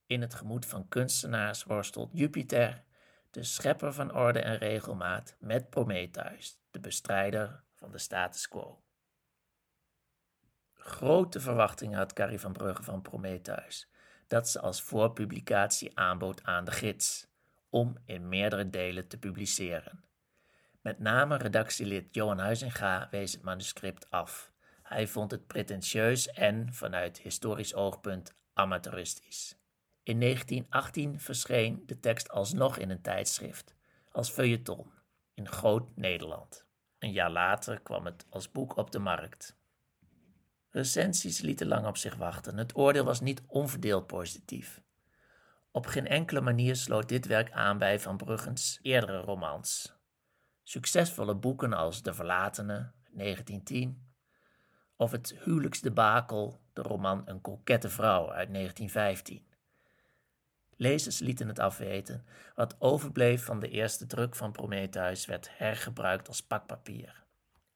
In 0.06 0.22
het 0.22 0.34
gemoed 0.34 0.66
van 0.66 0.88
kunstenaars 0.88 1.64
worstelt 1.64 2.10
Jupiter, 2.14 2.84
de 3.32 3.44
schepper 3.44 3.94
van 3.94 4.14
orde 4.14 4.40
en 4.40 4.58
regelmaat, 4.58 5.36
met 5.40 5.70
Prometheus, 5.70 6.60
de 6.72 6.80
bestrijder 6.80 7.64
van 7.74 7.92
de 7.92 7.98
status 7.98 8.48
quo. 8.48 8.84
Grote 10.74 11.40
verwachtingen 11.40 11.98
had 11.98 12.14
Carrie 12.14 12.40
van 12.40 12.54
Brugge 12.54 12.84
van 12.84 13.02
Prometheus 13.02 13.90
dat 14.28 14.50
ze 14.50 14.60
als 14.60 14.82
voorpublicatie 14.82 15.98
aanbood 15.98 16.44
aan 16.44 16.66
de 16.66 16.72
gids, 16.72 17.28
om 17.70 17.98
in 18.06 18.30
meerdere 18.30 18.70
delen 18.70 19.08
te 19.08 19.18
publiceren. 19.18 20.04
Met 20.82 21.00
name 21.00 21.38
redactielid 21.38 22.14
Johan 22.16 22.40
Huizinga 22.40 23.08
wees 23.12 23.32
het 23.32 23.42
manuscript 23.42 24.10
af. 24.10 24.52
Hij 24.84 25.08
vond 25.08 25.32
het 25.32 25.48
pretentieus 25.48 26.28
en, 26.28 26.74
vanuit 26.74 27.18
historisch 27.18 27.74
oogpunt, 27.74 28.36
amateuristisch. 28.54 29.61
In 30.04 30.20
1918 30.20 31.20
verscheen 31.20 31.84
de 31.86 32.00
tekst 32.00 32.30
alsnog 32.30 32.78
in 32.78 32.90
een 32.90 33.02
tijdschrift, 33.02 33.76
als 34.12 34.30
feuilleton, 34.30 34.92
in 35.34 35.48
Groot 35.48 35.96
Nederland. 35.96 36.66
Een 37.00 37.12
jaar 37.12 37.32
later 37.32 37.80
kwam 37.80 38.06
het 38.06 38.26
als 38.30 38.52
boek 38.52 38.78
op 38.78 38.92
de 38.92 39.00
markt. 39.00 39.60
Recensies 40.70 41.42
lieten 41.42 41.68
lang 41.68 41.88
op 41.88 41.98
zich 41.98 42.16
wachten. 42.16 42.58
Het 42.58 42.76
oordeel 42.76 43.04
was 43.04 43.22
niet 43.22 43.42
onverdeeld 43.48 44.08
positief. 44.08 44.82
Op 45.72 45.86
geen 45.86 46.08
enkele 46.08 46.42
manier 46.42 46.76
sloot 46.76 47.10
dit 47.10 47.26
werk 47.26 47.52
aan 47.52 47.78
bij 47.78 48.00
Van 48.00 48.18
Bruggens 48.18 48.80
eerdere 48.82 49.20
romans. 49.20 49.94
Succesvolle 50.64 51.36
boeken 51.36 51.74
als 51.74 52.02
De 52.02 52.14
Verlatene, 52.14 52.92
1910, 53.12 54.10
of 54.96 55.12
Het 55.12 55.36
huwelijksdebakel, 55.44 56.62
de 56.74 56.82
roman 56.82 57.22
Een 57.26 57.42
kokette 57.42 57.90
vrouw 57.90 58.32
uit 58.32 58.54
1915. 58.54 59.51
Lezers 60.82 61.20
lieten 61.20 61.48
het 61.48 61.60
afweten. 61.60 62.26
Wat 62.56 62.76
overbleef 62.80 63.44
van 63.46 63.60
de 63.60 63.70
eerste 63.70 64.06
druk 64.06 64.36
van 64.36 64.52
Prometheus 64.52 65.26
werd 65.26 65.50
hergebruikt 65.58 66.28
als 66.28 66.44
pakpapier. 66.44 67.24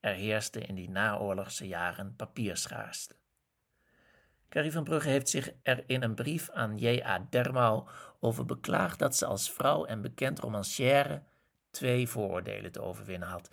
Er 0.00 0.14
heerste 0.14 0.60
in 0.60 0.74
die 0.74 0.90
naoorlogse 0.90 1.66
jaren 1.68 2.16
papierschaarste. 2.16 3.14
Carrie 4.48 4.72
van 4.72 4.84
Brugge 4.84 5.08
heeft 5.08 5.28
zich 5.28 5.52
er 5.62 5.84
in 5.86 6.02
een 6.02 6.14
brief 6.14 6.50
aan 6.50 6.78
J.A. 6.78 7.26
Dermau 7.30 7.88
over 8.20 8.44
beklaagd 8.44 8.98
dat 8.98 9.16
ze 9.16 9.26
als 9.26 9.52
vrouw 9.52 9.84
en 9.84 10.02
bekend 10.02 10.38
romancière 10.38 11.22
twee 11.70 12.08
vooroordelen 12.08 12.72
te 12.72 12.82
overwinnen 12.82 13.28
had. 13.28 13.50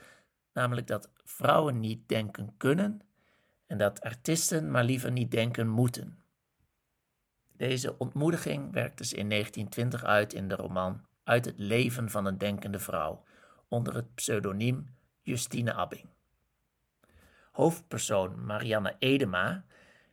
Namelijk 0.54 0.88
dat 0.88 1.10
vrouwen 1.24 1.80
niet 1.80 2.10
denken 2.10 2.54
kunnen 2.58 3.02
en 3.68 3.78
dat 3.78 4.02
artiesten 4.02 4.72
maar 4.72 4.84
liever 4.84 5.12
niet 5.12 5.32
denken 5.32 5.68
moeten. 5.68 6.23
Deze 7.58 7.98
ontmoediging 7.98 8.72
werkte 8.72 9.06
ze 9.06 9.16
in 9.16 9.30
1920 9.30 10.04
uit 10.04 10.34
in 10.34 10.48
de 10.48 10.56
roman 10.56 11.06
Uit 11.24 11.46
het 11.46 11.60
leven 11.60 12.10
van 12.10 12.26
een 12.26 12.38
denkende 12.38 12.80
vrouw, 12.80 13.24
onder 13.68 13.96
het 13.96 14.16
pseudoniem 14.16 14.96
Justine 15.22 15.74
Abbing. 15.74 16.10
Hoofdpersoon 17.52 18.46
Marianne 18.46 18.96
Edema 19.00 19.66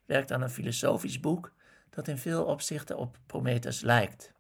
werkt 0.04 0.32
aan 0.32 0.42
een 0.42 0.50
filosofisch 0.50 1.20
boek 1.20 1.52
dat 1.90 2.08
in 2.08 2.18
veel 2.18 2.44
opzichten 2.44 2.96
op 2.96 3.18
Prometheus 3.26 3.80
lijkt. 3.80 4.32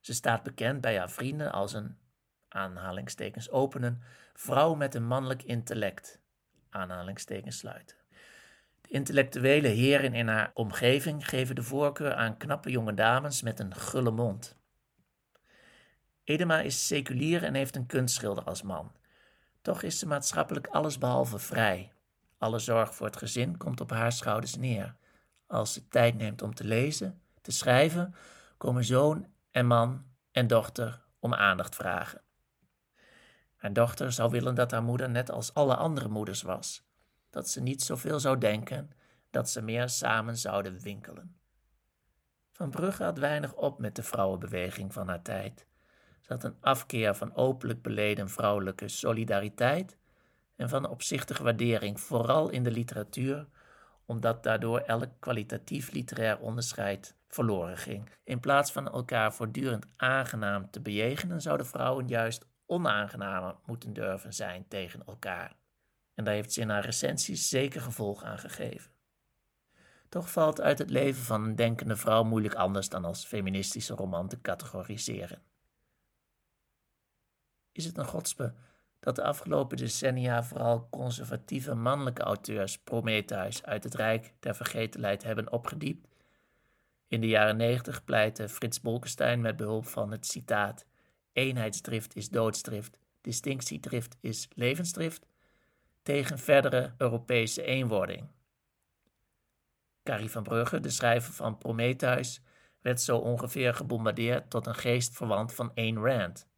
Ze 0.00 0.14
staat 0.14 0.42
bekend 0.42 0.80
bij 0.80 0.98
haar 0.98 1.10
vrienden 1.10 1.52
als 1.52 1.72
een, 1.72 1.96
aanhalingstekens 2.48 3.50
openen, 3.50 4.02
vrouw 4.34 4.74
met 4.74 4.94
een 4.94 5.06
mannelijk 5.06 5.42
intellect, 5.42 6.20
aanhalingstekens 6.70 7.58
sluiten. 7.58 8.01
Intellectuele 8.92 9.68
heren 9.68 10.14
in 10.14 10.28
haar 10.28 10.50
omgeving 10.54 11.28
geven 11.28 11.54
de 11.54 11.62
voorkeur 11.62 12.14
aan 12.14 12.36
knappe 12.36 12.70
jonge 12.70 12.94
dames 12.94 13.42
met 13.42 13.60
een 13.60 13.74
gulle 13.74 14.10
mond. 14.10 14.56
Edema 16.24 16.60
is 16.60 16.86
seculier 16.86 17.42
en 17.42 17.54
heeft 17.54 17.76
een 17.76 17.86
kunstschilder 17.86 18.44
als 18.44 18.62
man. 18.62 18.92
Toch 19.62 19.82
is 19.82 19.98
ze 19.98 20.06
maatschappelijk 20.06 20.66
allesbehalve 20.66 21.38
vrij. 21.38 21.92
Alle 22.38 22.58
zorg 22.58 22.94
voor 22.94 23.06
het 23.06 23.16
gezin 23.16 23.56
komt 23.56 23.80
op 23.80 23.90
haar 23.90 24.12
schouders 24.12 24.56
neer. 24.56 24.96
Als 25.46 25.72
ze 25.72 25.88
tijd 25.88 26.14
neemt 26.14 26.42
om 26.42 26.54
te 26.54 26.64
lezen, 26.64 27.22
te 27.40 27.52
schrijven, 27.52 28.14
komen 28.56 28.84
zoon 28.84 29.26
en 29.50 29.66
man 29.66 30.04
en 30.30 30.46
dochter 30.46 31.04
om 31.18 31.34
aandacht 31.34 31.74
vragen. 31.74 32.20
Haar 33.56 33.72
dochter 33.72 34.12
zou 34.12 34.30
willen 34.30 34.54
dat 34.54 34.70
haar 34.70 34.82
moeder 34.82 35.10
net 35.10 35.30
als 35.30 35.54
alle 35.54 35.76
andere 35.76 36.08
moeders 36.08 36.42
was, 36.42 36.91
dat 37.32 37.48
ze 37.48 37.60
niet 37.60 37.82
zoveel 37.82 38.20
zou 38.20 38.38
denken, 38.38 38.90
dat 39.30 39.50
ze 39.50 39.62
meer 39.62 39.88
samen 39.88 40.36
zouden 40.36 40.80
winkelen. 40.80 41.36
Van 42.50 42.70
Brugge 42.70 43.04
had 43.04 43.18
weinig 43.18 43.54
op 43.54 43.78
met 43.78 43.96
de 43.96 44.02
vrouwenbeweging 44.02 44.92
van 44.92 45.08
haar 45.08 45.22
tijd. 45.22 45.66
Ze 46.20 46.32
had 46.32 46.44
een 46.44 46.56
afkeer 46.60 47.14
van 47.14 47.34
openlijk 47.34 47.82
beleden 47.82 48.28
vrouwelijke 48.28 48.88
solidariteit 48.88 49.96
en 50.56 50.68
van 50.68 50.88
opzichtige 50.88 51.42
waardering, 51.42 52.00
vooral 52.00 52.50
in 52.50 52.62
de 52.62 52.70
literatuur, 52.70 53.46
omdat 54.06 54.42
daardoor 54.42 54.78
elk 54.78 55.10
kwalitatief 55.18 55.92
literair 55.92 56.38
onderscheid 56.38 57.16
verloren 57.28 57.76
ging. 57.78 58.10
In 58.24 58.40
plaats 58.40 58.72
van 58.72 58.90
elkaar 58.90 59.34
voortdurend 59.34 59.86
aangenaam 59.96 60.70
te 60.70 60.80
bejegenen, 60.80 61.40
zouden 61.40 61.66
vrouwen 61.66 62.08
juist 62.08 62.46
onaangenamer 62.66 63.54
moeten 63.66 63.92
durven 63.92 64.34
zijn 64.34 64.68
tegen 64.68 65.06
elkaar. 65.06 65.60
En 66.14 66.24
daar 66.24 66.34
heeft 66.34 66.52
ze 66.52 66.60
in 66.60 66.68
haar 66.68 66.84
recensies 66.84 67.48
zeker 67.48 67.80
gevolg 67.80 68.22
aan 68.22 68.38
gegeven. 68.38 68.90
Toch 70.08 70.30
valt 70.30 70.60
uit 70.60 70.78
het 70.78 70.90
leven 70.90 71.22
van 71.22 71.44
een 71.44 71.56
denkende 71.56 71.96
vrouw 71.96 72.24
moeilijk 72.24 72.54
anders 72.54 72.88
dan 72.88 73.04
als 73.04 73.24
feministische 73.24 73.94
roman 73.94 74.28
te 74.28 74.40
categoriseren. 74.40 75.42
Is 77.72 77.84
het 77.84 77.98
een 77.98 78.06
godspe 78.06 78.54
dat 79.00 79.16
de 79.16 79.22
afgelopen 79.22 79.76
decennia 79.76 80.42
vooral 80.42 80.88
conservatieve 80.90 81.74
mannelijke 81.74 82.22
auteurs 82.22 82.78
Prometheus 82.78 83.62
uit 83.62 83.84
het 83.84 83.94
rijk 83.94 84.34
der 84.40 84.54
vergetelheid 84.54 85.22
hebben 85.22 85.52
opgediept? 85.52 86.06
In 87.06 87.20
de 87.20 87.28
jaren 87.28 87.56
negentig 87.56 88.04
pleitte 88.04 88.48
Frits 88.48 88.80
Bolkestein 88.80 89.40
met 89.40 89.56
behulp 89.56 89.86
van 89.86 90.10
het 90.10 90.26
citaat 90.26 90.86
eenheidsdrift 91.32 92.16
is 92.16 92.28
doodsdrift, 92.28 92.98
distinctiedrift 93.20 94.16
is 94.20 94.48
levensdrift, 94.54 95.26
tegen 96.02 96.38
verdere 96.38 96.94
Europese 96.98 97.62
eenwording. 97.62 98.30
Carrie 100.02 100.30
van 100.30 100.42
Brugge, 100.42 100.80
de 100.80 100.90
schrijver 100.90 101.32
van 101.32 101.58
Prometheus, 101.58 102.40
werd 102.80 103.00
zo 103.00 103.18
ongeveer 103.18 103.74
gebombardeerd 103.74 104.50
tot 104.50 104.66
een 104.66 104.74
geest 104.74 105.16
verwant 105.16 105.54
van 105.54 105.72
Ayn 105.74 105.98
Rand. 105.98 106.48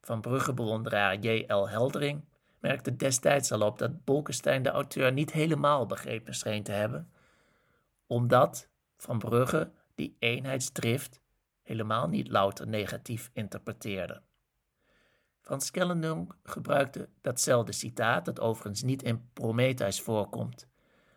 Van 0.00 0.20
Brugge-bewonderaar 0.20 1.18
J.L. 1.18 1.68
Heldering 1.68 2.24
merkte 2.60 2.96
destijds 2.96 3.52
al 3.52 3.60
op 3.60 3.78
dat 3.78 4.04
Bolkestein 4.04 4.62
de 4.62 4.70
auteur 4.70 5.12
niet 5.12 5.32
helemaal 5.32 5.86
begrepen 5.86 6.34
scheen 6.34 6.62
te 6.62 6.72
hebben, 6.72 7.12
omdat 8.06 8.68
Van 8.96 9.18
Brugge 9.18 9.72
die 9.94 10.16
eenheidsdrift 10.18 11.20
helemaal 11.62 12.08
niet 12.08 12.28
louter 12.28 12.66
negatief 12.66 13.30
interpreteerde. 13.32 14.22
Frans 15.48 15.70
Kellendonk 15.70 16.36
gebruikte 16.42 17.08
datzelfde 17.20 17.72
citaat, 17.72 18.24
dat 18.24 18.40
overigens 18.40 18.82
niet 18.82 19.02
in 19.02 19.32
Prometheus 19.32 20.00
voorkomt, 20.00 20.68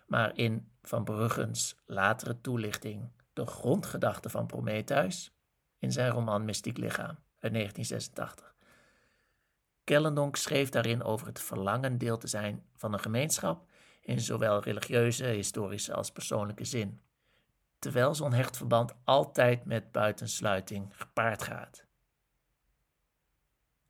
maar 0.08 0.38
in 0.38 0.72
Van 0.82 1.04
Bruggens 1.04 1.76
latere 1.86 2.42
toelichting 2.42 3.10
De 3.34 3.46
grondgedachte 3.46 4.30
van 4.30 4.46
Prometheus 4.46 5.34
in 5.80 5.92
zijn 5.92 6.12
roman 6.12 6.46
Mystiek 6.46 6.78
Lichaam 6.78 7.18
uit 7.40 7.54
1986. 7.54 8.56
Kellendonk 9.84 10.36
schreef 10.36 10.70
daarin 10.70 11.04
over 11.04 11.28
het 11.28 11.42
verlangen 11.42 11.98
deel 11.98 12.18
te 12.18 12.28
zijn 12.28 12.64
van 12.76 12.94
een 12.94 13.00
gemeenschap 13.00 13.70
in 14.02 14.20
zowel 14.20 14.62
religieuze, 14.62 15.26
historische 15.26 15.94
als 15.94 16.12
persoonlijke 16.12 16.66
zin 16.66 17.02
terwijl 17.80 18.16
zo'n 18.16 18.34
hecht 18.34 18.58
verband 18.58 18.94
altijd 19.04 19.66
met 19.66 19.92
buitensluiting 19.92 20.94
gepaard 20.96 21.42
gaat. 21.42 21.90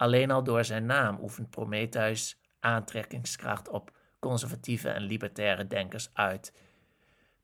Alleen 0.02 0.32
al 0.32 0.44
door 0.44 0.66
zijn 0.66 0.86
naam 0.86 1.20
oefent 1.22 1.50
Prometheus 1.50 2.40
aantrekkingskracht 2.60 3.70
op 3.70 3.98
conservatieve 4.20 4.90
en 4.90 5.02
libertaire 5.02 5.68
denkers 5.68 6.10
uit. 6.14 6.54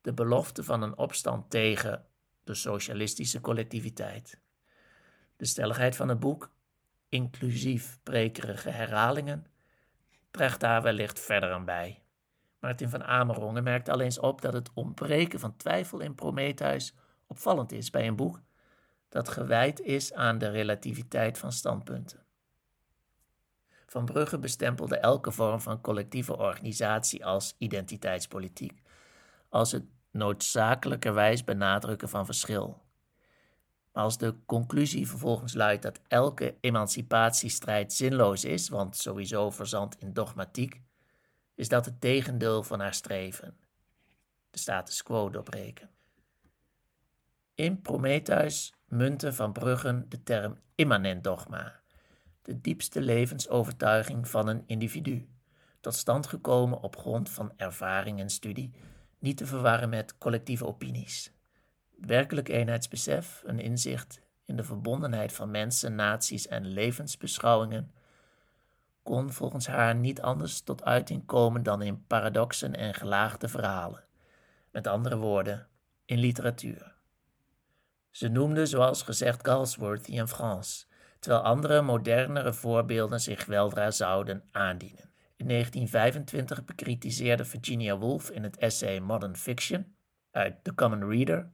De 0.02 0.14
belofte 0.14 0.64
van 0.64 0.82
een 0.82 0.98
opstand 0.98 1.50
tegen 1.50 2.06
de 2.44 2.54
socialistische 2.54 3.42
collectiviteit. 3.42 4.42
De 5.36 5.46
stelligheid 5.46 5.96
van 5.96 6.10
het 6.10 6.20
boek, 6.20 6.52
inclusief 7.10 8.00
prekerige 8.04 8.70
herhalingen, 8.70 9.46
draagt 10.32 10.60
daar 10.60 10.82
wellicht 10.82 11.20
verder 11.20 11.52
aan 11.52 11.66
bij. 11.66 12.04
Martin 12.60 12.90
van 12.90 13.04
Amerongen 13.04 13.64
merkt 13.64 13.90
al 13.90 14.00
eens 14.00 14.20
op 14.20 14.42
dat 14.42 14.54
het 14.54 14.70
ontbreken 14.74 15.40
van 15.40 15.58
twijfel 15.58 16.00
in 16.00 16.16
Prometheus 16.16 16.96
opvallend 17.28 17.72
is 17.72 17.90
bij 17.90 18.08
een 18.08 18.16
boek 18.16 18.42
dat 19.10 19.30
gewijd 19.30 19.80
is 19.80 20.14
aan 20.14 20.38
de 20.38 20.50
relativiteit 20.50 21.38
van 21.38 21.52
standpunten. 21.52 22.27
Van 23.88 24.06
Brugge 24.06 24.38
bestempelde 24.38 24.98
elke 24.98 25.32
vorm 25.32 25.62
van 25.62 25.82
collectieve 25.82 26.38
organisatie 26.38 27.26
als 27.26 27.56
identiteitspolitiek, 27.58 28.82
als 29.50 29.72
het 29.72 29.84
noodzakelijkerwijs 30.12 31.44
benadrukken 31.44 32.10
van 32.10 32.26
verschil. 32.26 32.86
Maar 33.92 34.04
als 34.04 34.18
de 34.18 34.36
conclusie 34.46 35.08
vervolgens 35.08 35.54
luidt 35.54 35.82
dat 35.82 36.00
elke 36.08 36.56
emancipatiestrijd 36.60 37.94
zinloos 37.94 38.46
is, 38.46 38.70
want 38.70 38.98
sowieso 38.98 39.50
verzandt 39.50 40.00
in 40.00 40.14
dogmatiek, 40.14 40.82
is 41.56 41.70
dat 41.70 41.86
het 41.86 42.02
tegendeel 42.02 42.64
van 42.64 42.80
haar 42.80 42.94
streven, 42.94 43.58
de 44.50 44.60
status 44.60 45.04
quo 45.04 45.30
doorbreken. 45.30 45.90
In 47.56 47.82
Prometheus 47.82 48.74
munten 48.86 49.36
van 49.36 49.52
Bruggen 49.52 50.06
de 50.10 50.24
term 50.24 50.60
immanent 50.76 51.24
dogma, 51.24 51.82
de 52.48 52.62
diepste 52.62 53.02
levensovertuiging 53.02 54.28
van 54.28 54.48
een 54.48 54.64
individu, 54.66 55.28
tot 55.80 55.96
stand 55.96 56.28
gekomen 56.28 56.82
op 56.82 56.98
grond 56.98 57.30
van 57.30 57.52
ervaring 57.58 58.20
en 58.20 58.30
studie, 58.30 58.74
niet 59.20 59.38
te 59.38 59.46
verwarren 59.46 59.90
met 59.90 60.18
collectieve 60.18 60.66
opinies. 60.66 61.32
Werkelijk 61.98 62.50
eenheidsbesef, 62.50 63.42
een 63.46 63.60
inzicht 63.60 64.22
in 64.46 64.56
de 64.56 64.64
verbondenheid 64.64 65.34
van 65.34 65.52
mensen, 65.52 65.96
naties 65.96 66.48
en 66.48 66.68
levensbeschouwingen 66.68 67.92
kon 69.04 69.32
volgens 69.32 69.68
haar 69.68 69.96
niet 69.96 70.22
anders 70.22 70.62
tot 70.62 70.84
uiting 70.84 71.26
komen 71.26 71.64
dan 71.64 71.82
in 71.82 72.06
paradoxen 72.06 72.76
en 72.76 72.94
gelaagde 72.94 73.48
verhalen. 73.48 74.04
Met 74.72 74.88
andere 74.88 75.18
woorden, 75.18 75.68
in 76.06 76.18
literatuur. 76.18 76.96
Ze 78.10 78.28
noemde 78.28 78.66
zoals 78.66 79.02
gezegd 79.02 79.46
Galsworthy 79.48 80.20
en 80.20 80.28
France, 80.28 80.86
terwijl 81.28 81.46
andere 81.46 81.82
modernere 81.82 82.54
voorbeelden 82.54 83.20
zich 83.20 83.46
weldra 83.46 83.92
zouden 83.92 84.44
aandienen. 84.52 85.12
In 85.36 85.48
1925 85.48 86.66
bekritiseerde 86.66 87.46
Virginia 87.46 87.98
Woolf 87.98 88.30
in 88.30 88.44
het 88.44 88.58
essay 88.58 89.00
Modern 89.00 89.36
Fiction 89.36 89.96
uit 90.32 90.64
The 90.64 90.76
Common 90.76 91.10
Reader 91.10 91.52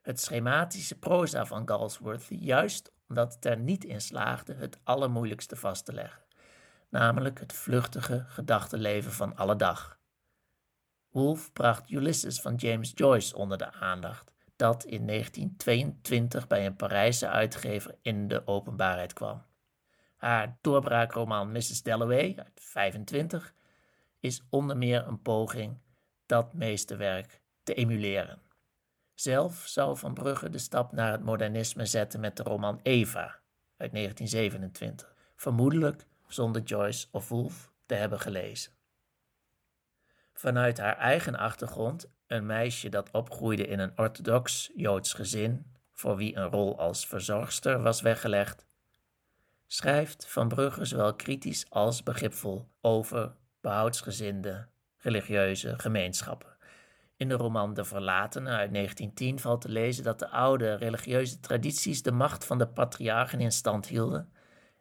het 0.00 0.20
schematische 0.20 0.98
proza 0.98 1.46
van 1.46 1.68
Galsworthy, 1.68 2.34
juist 2.34 2.92
omdat 3.08 3.34
het 3.34 3.44
er 3.44 3.58
niet 3.58 3.84
in 3.84 4.00
slaagde 4.00 4.54
het 4.54 4.78
allermoeilijkste 4.82 5.56
vast 5.56 5.84
te 5.84 5.92
leggen, 5.92 6.22
namelijk 6.88 7.40
het 7.40 7.52
vluchtige 7.52 8.24
gedachtenleven 8.28 9.12
van 9.12 9.36
alle 9.36 9.56
dag. 9.56 9.98
Woolf 11.10 11.52
bracht 11.52 11.90
Ulysses 11.90 12.40
van 12.40 12.54
James 12.54 12.92
Joyce 12.94 13.36
onder 13.36 13.58
de 13.58 13.72
aandacht, 13.72 14.31
dat 14.62 14.84
in 14.84 15.06
1922 15.06 16.46
bij 16.46 16.66
een 16.66 16.76
Parijse 16.76 17.28
uitgever 17.28 17.94
in 18.02 18.28
de 18.28 18.46
openbaarheid 18.46 19.12
kwam. 19.12 19.42
Haar 20.16 20.58
doorbraakroman 20.60 21.52
Mrs. 21.52 21.82
Dalloway 21.82 22.34
uit 22.36 22.60
25 22.60 23.54
is 24.20 24.42
onder 24.50 24.76
meer 24.76 25.06
een 25.06 25.22
poging 25.22 25.78
dat 26.26 26.54
meesterwerk 26.54 27.40
te 27.62 27.74
emuleren. 27.74 28.42
Zelf 29.14 29.62
zou 29.66 29.96
Van 29.96 30.14
Brugge 30.14 30.50
de 30.50 30.58
stap 30.58 30.92
naar 30.92 31.12
het 31.12 31.24
modernisme 31.24 31.86
zetten 31.86 32.20
met 32.20 32.36
de 32.36 32.42
roman 32.42 32.80
Eva 32.82 33.40
uit 33.76 33.92
1927, 33.92 35.14
vermoedelijk 35.36 36.06
zonder 36.26 36.62
Joyce 36.62 37.06
of 37.10 37.28
Woolf 37.28 37.72
te 37.86 37.94
hebben 37.94 38.20
gelezen. 38.20 38.72
Vanuit 40.32 40.78
haar 40.78 40.96
eigen 40.96 41.34
achtergrond, 41.34 42.10
een 42.32 42.46
meisje 42.46 42.88
dat 42.88 43.10
opgroeide 43.10 43.66
in 43.66 43.78
een 43.78 43.98
orthodox 43.98 44.70
Joods 44.74 45.12
gezin, 45.12 45.66
voor 45.92 46.16
wie 46.16 46.36
een 46.36 46.48
rol 46.48 46.78
als 46.78 47.06
verzorgster 47.06 47.82
was 47.82 48.00
weggelegd, 48.00 48.66
schrijft 49.66 50.26
Van 50.28 50.48
Brugge 50.48 50.84
zowel 50.84 51.14
kritisch 51.14 51.66
als 51.70 52.02
begripvol 52.02 52.68
over 52.80 53.32
behoudsgezinde 53.60 54.66
religieuze 54.96 55.74
gemeenschappen. 55.78 56.56
In 57.16 57.28
de 57.28 57.34
roman 57.34 57.74
De 57.74 57.84
Verlatene 57.84 58.50
uit 58.50 58.72
1910 58.72 59.38
valt 59.38 59.60
te 59.60 59.68
lezen 59.68 60.04
dat 60.04 60.18
de 60.18 60.28
oude 60.28 60.74
religieuze 60.74 61.40
tradities 61.40 62.02
de 62.02 62.12
macht 62.12 62.44
van 62.44 62.58
de 62.58 62.68
patriarchen 62.68 63.40
in 63.40 63.52
stand 63.52 63.86
hielden 63.86 64.32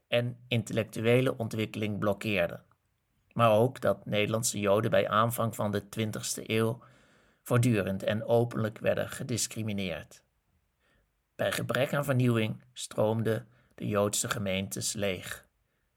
en 0.08 0.38
intellectuele 0.48 1.38
ontwikkeling 1.38 2.00
blokkeerden. 2.00 2.64
Maar 3.34 3.52
ook 3.52 3.82
dat 3.82 4.06
Nederlandse 4.06 4.60
Joden 4.60 4.92
bij 4.92 5.10
aanvang 5.10 5.56
van 5.56 5.72
de 5.72 5.84
20e 5.84 6.44
eeuw 6.46 6.80
voortdurend 7.42 8.04
en 8.04 8.26
openlijk 8.26 8.78
werden 8.80 9.10
gediscrimineerd. 9.10 10.24
Bij 11.36 11.52
gebrek 11.52 11.94
aan 11.94 12.04
vernieuwing 12.04 12.64
stroomden 12.74 13.48
de 13.76 13.88
Joodse 13.88 14.30
gemeentes 14.30 14.94
leeg. 14.94 15.48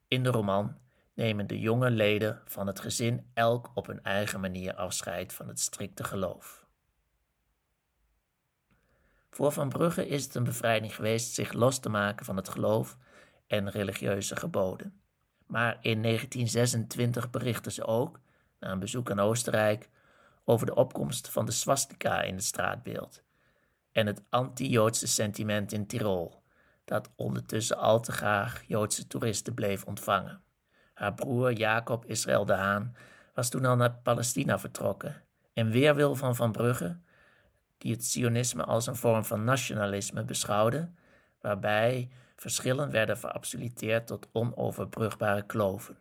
In 0.09 0.23
de 0.23 0.31
roman 0.31 0.79
nemen 1.15 1.47
de 1.47 1.61
jonge 1.61 1.91
leden 1.91 2.43
van 2.45 2.67
het 2.67 2.81
gezin 2.81 3.31
elk 3.35 3.71
op 3.75 3.87
hun 3.87 4.03
eigen 4.03 4.41
manier 4.41 4.75
afscheid 4.75 5.33
van 5.33 5.49
het 5.49 5.61
strikte 5.61 6.05
geloof. 6.05 6.67
Voor 9.31 9.53
Van 9.53 9.69
Brugge 9.69 10.09
is 10.09 10.25
het 10.25 10.35
een 10.35 10.45
bevrijding 10.45 10.95
geweest 10.95 11.35
zich 11.35 11.53
los 11.53 11.79
te 11.79 11.89
maken 11.89 12.25
van 12.25 12.37
het 12.37 12.49
geloof 12.49 12.97
en 13.47 13.71
religieuze 13.71 14.37
geboden. 14.37 15.01
Maar 15.47 15.79
in 15.81 16.03
1926 16.03 17.31
berichtte 17.31 17.71
ze 17.71 17.85
ook, 17.85 18.21
na 18.61 18.71
een 18.71 18.79
bezoek 18.79 19.11
aan 19.11 19.21
Oostenrijk, 19.21 19.89
over 20.45 20.67
de 20.67 20.75
opkomst 20.75 21.31
van 21.31 21.47
de 21.47 21.53
swastika 21.53 22.23
in 22.23 22.35
het 22.35 22.45
straatbeeld 22.45 23.23
en 23.95 24.07
het 24.07 24.23
anti-Joodse 24.29 25.07
sentiment 25.07 25.73
in 25.73 25.87
Tirol, 25.87 26.43
dat 26.85 27.11
ondertussen 27.17 27.79
al 27.79 28.01
te 28.01 28.13
graag 28.13 28.63
Joodse 28.67 29.07
toeristen 29.07 29.55
bleef 29.55 29.85
ontvangen. 29.85 30.43
Haar 30.95 31.15
broer 31.15 31.53
Jacob 31.53 32.05
Israël 32.05 32.45
de 32.45 32.53
Haan 32.53 32.97
was 33.35 33.49
toen 33.49 33.65
al 33.65 33.77
naar 33.77 33.93
Palestina 33.93 34.59
vertrokken. 34.59 35.23
En 35.53 35.71
weerwil 35.71 36.15
van 36.15 36.37
Van 36.37 36.53
Brugge, 36.53 36.99
die 37.79 37.93
het 37.93 38.05
Sionisme 38.05 38.65
als 38.65 38.87
een 38.87 38.97
vorm 38.97 39.25
van 39.25 39.45
nationalisme 39.45 40.25
beschouwde, 40.25 40.91
waarbij 41.41 42.11
verschillen 42.37 42.91
werden 42.91 43.19
verabsoluteerd 43.19 44.07
tot 44.07 44.29
onoverbrugbare 44.33 45.43
kloven. 45.43 45.99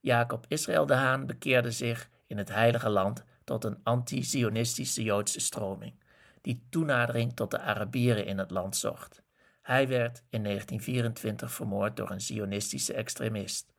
Jacob 0.00 0.44
Israël 0.48 0.86
de 0.86 0.94
Haan 0.94 1.26
bekeerde 1.26 1.70
zich 1.70 2.10
in 2.26 2.38
het 2.38 2.48
Heilige 2.48 2.88
Land 2.88 3.24
tot 3.48 3.64
een 3.64 3.80
anti-Zionistische 3.82 5.02
Joodse 5.02 5.40
stroming, 5.40 5.94
die 6.40 6.66
toenadering 6.70 7.36
tot 7.36 7.50
de 7.50 7.60
Arabieren 7.60 8.26
in 8.26 8.38
het 8.38 8.50
land 8.50 8.76
zocht. 8.76 9.22
Hij 9.62 9.88
werd 9.88 10.22
in 10.30 10.42
1924 10.42 11.52
vermoord 11.52 11.96
door 11.96 12.10
een 12.10 12.20
Zionistische 12.20 12.94
extremist. 12.94 13.72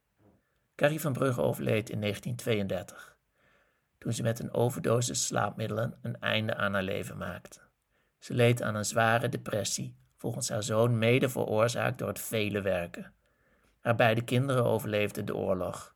Carrie 0.76 1.02
van 1.02 1.14
Brugge 1.14 1.42
overleed 1.42 1.90
in 1.90 2.02
1932, 2.02 3.18
toen 3.98 4.14
ze 4.14 4.24
met 4.24 4.40
een 4.40 4.54
overdosis 4.54 5.26
slaapmiddelen 5.26 5.98
een 6.02 6.20
einde 6.20 6.56
aan 6.56 6.74
haar 6.74 6.84
leven 6.84 7.18
maakte. 7.18 7.60
Ze 8.20 8.34
leed 8.34 8.62
aan 8.62 8.76
een 8.76 8.86
zware 8.86 9.30
depressie, 9.30 9.96
volgens 10.18 10.50
haar 10.50 10.64
zoon 10.64 10.98
mede 10.98 11.30
veroorzaakt 11.30 11.98
door 11.98 12.08
het 12.08 12.20
vele 12.20 12.62
werken. 12.62 13.14
Haar 13.80 13.96
beide 13.96 14.22
kinderen 14.22 14.66
overleefden 14.66 15.26
de 15.26 15.36
oorlog. 15.36 15.96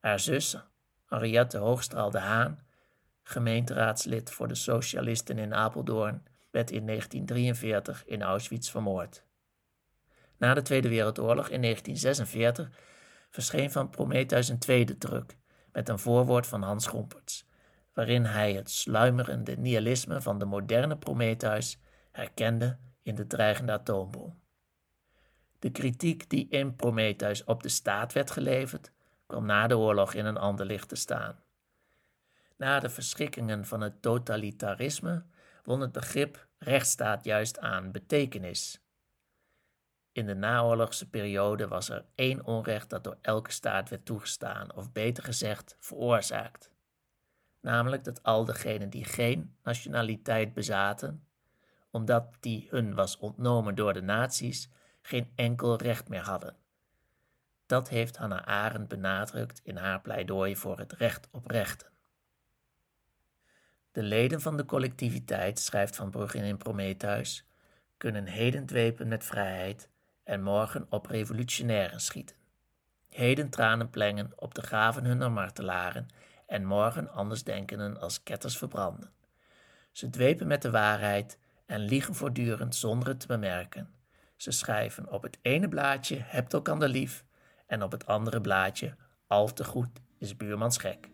Haar 0.00 0.20
zus, 0.20 0.56
Henriette 1.06 1.58
Hoogstraal 1.58 2.10
de 2.10 2.18
Haan, 2.18 2.63
gemeenteraadslid 3.24 4.30
voor 4.30 4.48
de 4.48 4.54
Socialisten 4.54 5.38
in 5.38 5.54
Apeldoorn, 5.54 6.22
werd 6.50 6.70
in 6.70 6.86
1943 6.86 8.04
in 8.04 8.22
Auschwitz 8.22 8.70
vermoord. 8.70 9.24
Na 10.36 10.54
de 10.54 10.62
Tweede 10.62 10.88
Wereldoorlog 10.88 11.48
in 11.48 11.62
1946 11.62 12.70
verscheen 13.30 13.70
van 13.70 13.90
Prometheus 13.90 14.48
een 14.48 14.58
tweede 14.58 14.98
druk 14.98 15.36
met 15.72 15.88
een 15.88 15.98
voorwoord 15.98 16.46
van 16.46 16.62
Hans 16.62 16.86
Gomperts, 16.86 17.46
waarin 17.92 18.24
hij 18.24 18.52
het 18.52 18.70
sluimerende 18.70 19.56
nihilisme 19.56 20.20
van 20.20 20.38
de 20.38 20.44
moderne 20.44 20.96
Prometheus 20.96 21.78
herkende 22.12 22.78
in 23.02 23.14
de 23.14 23.26
dreigende 23.26 23.72
atoombom. 23.72 24.42
De 25.58 25.70
kritiek 25.70 26.30
die 26.30 26.48
in 26.48 26.76
Prometheus 26.76 27.44
op 27.44 27.62
de 27.62 27.68
staat 27.68 28.12
werd 28.12 28.30
geleverd, 28.30 28.92
kwam 29.26 29.46
na 29.46 29.66
de 29.66 29.78
oorlog 29.78 30.14
in 30.14 30.26
een 30.26 30.36
ander 30.36 30.66
licht 30.66 30.88
te 30.88 30.96
staan. 30.96 31.43
Na 32.56 32.80
de 32.80 32.88
verschrikkingen 32.88 33.64
van 33.64 33.80
het 33.80 34.02
totalitarisme 34.02 35.24
won 35.62 35.80
het 35.80 35.92
begrip 35.92 36.46
rechtsstaat 36.58 37.24
juist 37.24 37.58
aan 37.58 37.92
betekenis 37.92 38.84
in 40.14 40.26
de 40.26 40.34
naoorlogse 40.34 41.10
periode 41.10 41.68
was 41.68 41.88
er 41.88 42.04
één 42.14 42.44
onrecht 42.44 42.90
dat 42.90 43.04
door 43.04 43.18
elke 43.20 43.52
staat 43.52 43.88
werd 43.88 44.04
toegestaan, 44.04 44.74
of 44.74 44.92
beter 44.92 45.24
gezegd, 45.24 45.76
veroorzaakt. 45.78 46.70
Namelijk 47.60 48.04
dat 48.04 48.22
al 48.22 48.44
degenen 48.44 48.90
die 48.90 49.04
geen 49.04 49.56
nationaliteit 49.62 50.54
bezaten, 50.54 51.26
omdat 51.90 52.36
die 52.40 52.66
hun 52.70 52.94
was 52.94 53.16
ontnomen 53.16 53.74
door 53.74 53.92
de 53.92 54.02
nazi's, 54.02 54.68
geen 55.02 55.32
enkel 55.34 55.76
recht 55.76 56.08
meer 56.08 56.24
hadden. 56.24 56.56
Dat 57.66 57.88
heeft 57.88 58.16
Hannah 58.16 58.46
Arendt 58.46 58.88
benadrukt 58.88 59.60
in 59.64 59.76
haar 59.76 60.00
pleidooi 60.00 60.56
voor 60.56 60.78
het 60.78 60.92
recht 60.92 61.28
op 61.30 61.46
rechten. 61.46 61.93
De 63.94 64.02
leden 64.02 64.40
van 64.40 64.56
de 64.56 64.64
collectiviteit, 64.64 65.58
schrijft 65.58 65.96
Van 65.96 66.10
Brugge 66.10 66.38
in 66.38 66.56
Prometheus, 66.56 67.44
kunnen 67.96 68.26
heden 68.26 68.66
dwepen 68.66 69.08
met 69.08 69.24
vrijheid 69.24 69.88
en 70.24 70.42
morgen 70.42 70.86
op 70.88 71.06
revolutionairen 71.06 72.00
schieten. 72.00 72.36
Heden 73.08 73.50
tranen 73.50 73.90
plengen 73.90 74.32
op 74.36 74.54
de 74.54 74.62
graven 74.62 75.04
hunner 75.04 75.32
martelaren 75.32 76.08
en 76.46 76.64
morgen 76.64 77.12
andersdenkenden 77.12 78.00
als 78.00 78.22
ketters 78.22 78.58
verbranden. 78.58 79.12
Ze 79.92 80.10
dwepen 80.10 80.46
met 80.46 80.62
de 80.62 80.70
waarheid 80.70 81.38
en 81.66 81.80
liegen 81.80 82.14
voortdurend 82.14 82.74
zonder 82.74 83.08
het 83.08 83.20
te 83.20 83.26
bemerken. 83.26 83.94
Ze 84.36 84.50
schrijven 84.50 85.10
op 85.10 85.22
het 85.22 85.38
ene 85.42 85.68
blaadje 85.68 86.18
hebt 86.20 86.52
elkander 86.52 86.88
lief 86.88 87.24
en 87.66 87.82
op 87.82 87.92
het 87.92 88.06
andere 88.06 88.40
blaadje 88.40 88.96
al 89.26 89.52
te 89.52 89.64
goed 89.64 90.00
is 90.18 90.36
buurmans 90.36 90.78
gek. 90.78 91.13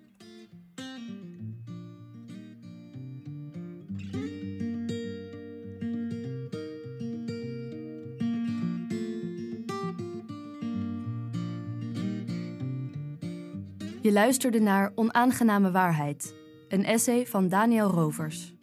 Je 14.02 14.12
luisterde 14.12 14.60
naar 14.60 14.92
Onaangename 14.94 15.70
Waarheid, 15.70 16.34
een 16.68 16.84
essay 16.84 17.26
van 17.26 17.48
Daniel 17.48 17.88
Rovers. 17.88 18.54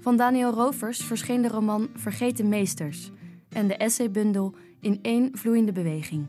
Van 0.00 0.16
Daniel 0.16 0.52
Rovers 0.52 1.04
verscheen 1.04 1.42
de 1.42 1.48
roman 1.48 1.88
Vergeten 1.94 2.48
Meesters 2.48 3.10
en 3.48 3.66
de 3.66 3.76
essaybundel 3.76 4.54
In 4.80 4.98
één 5.02 5.30
vloeiende 5.32 5.72
beweging. 5.72 6.26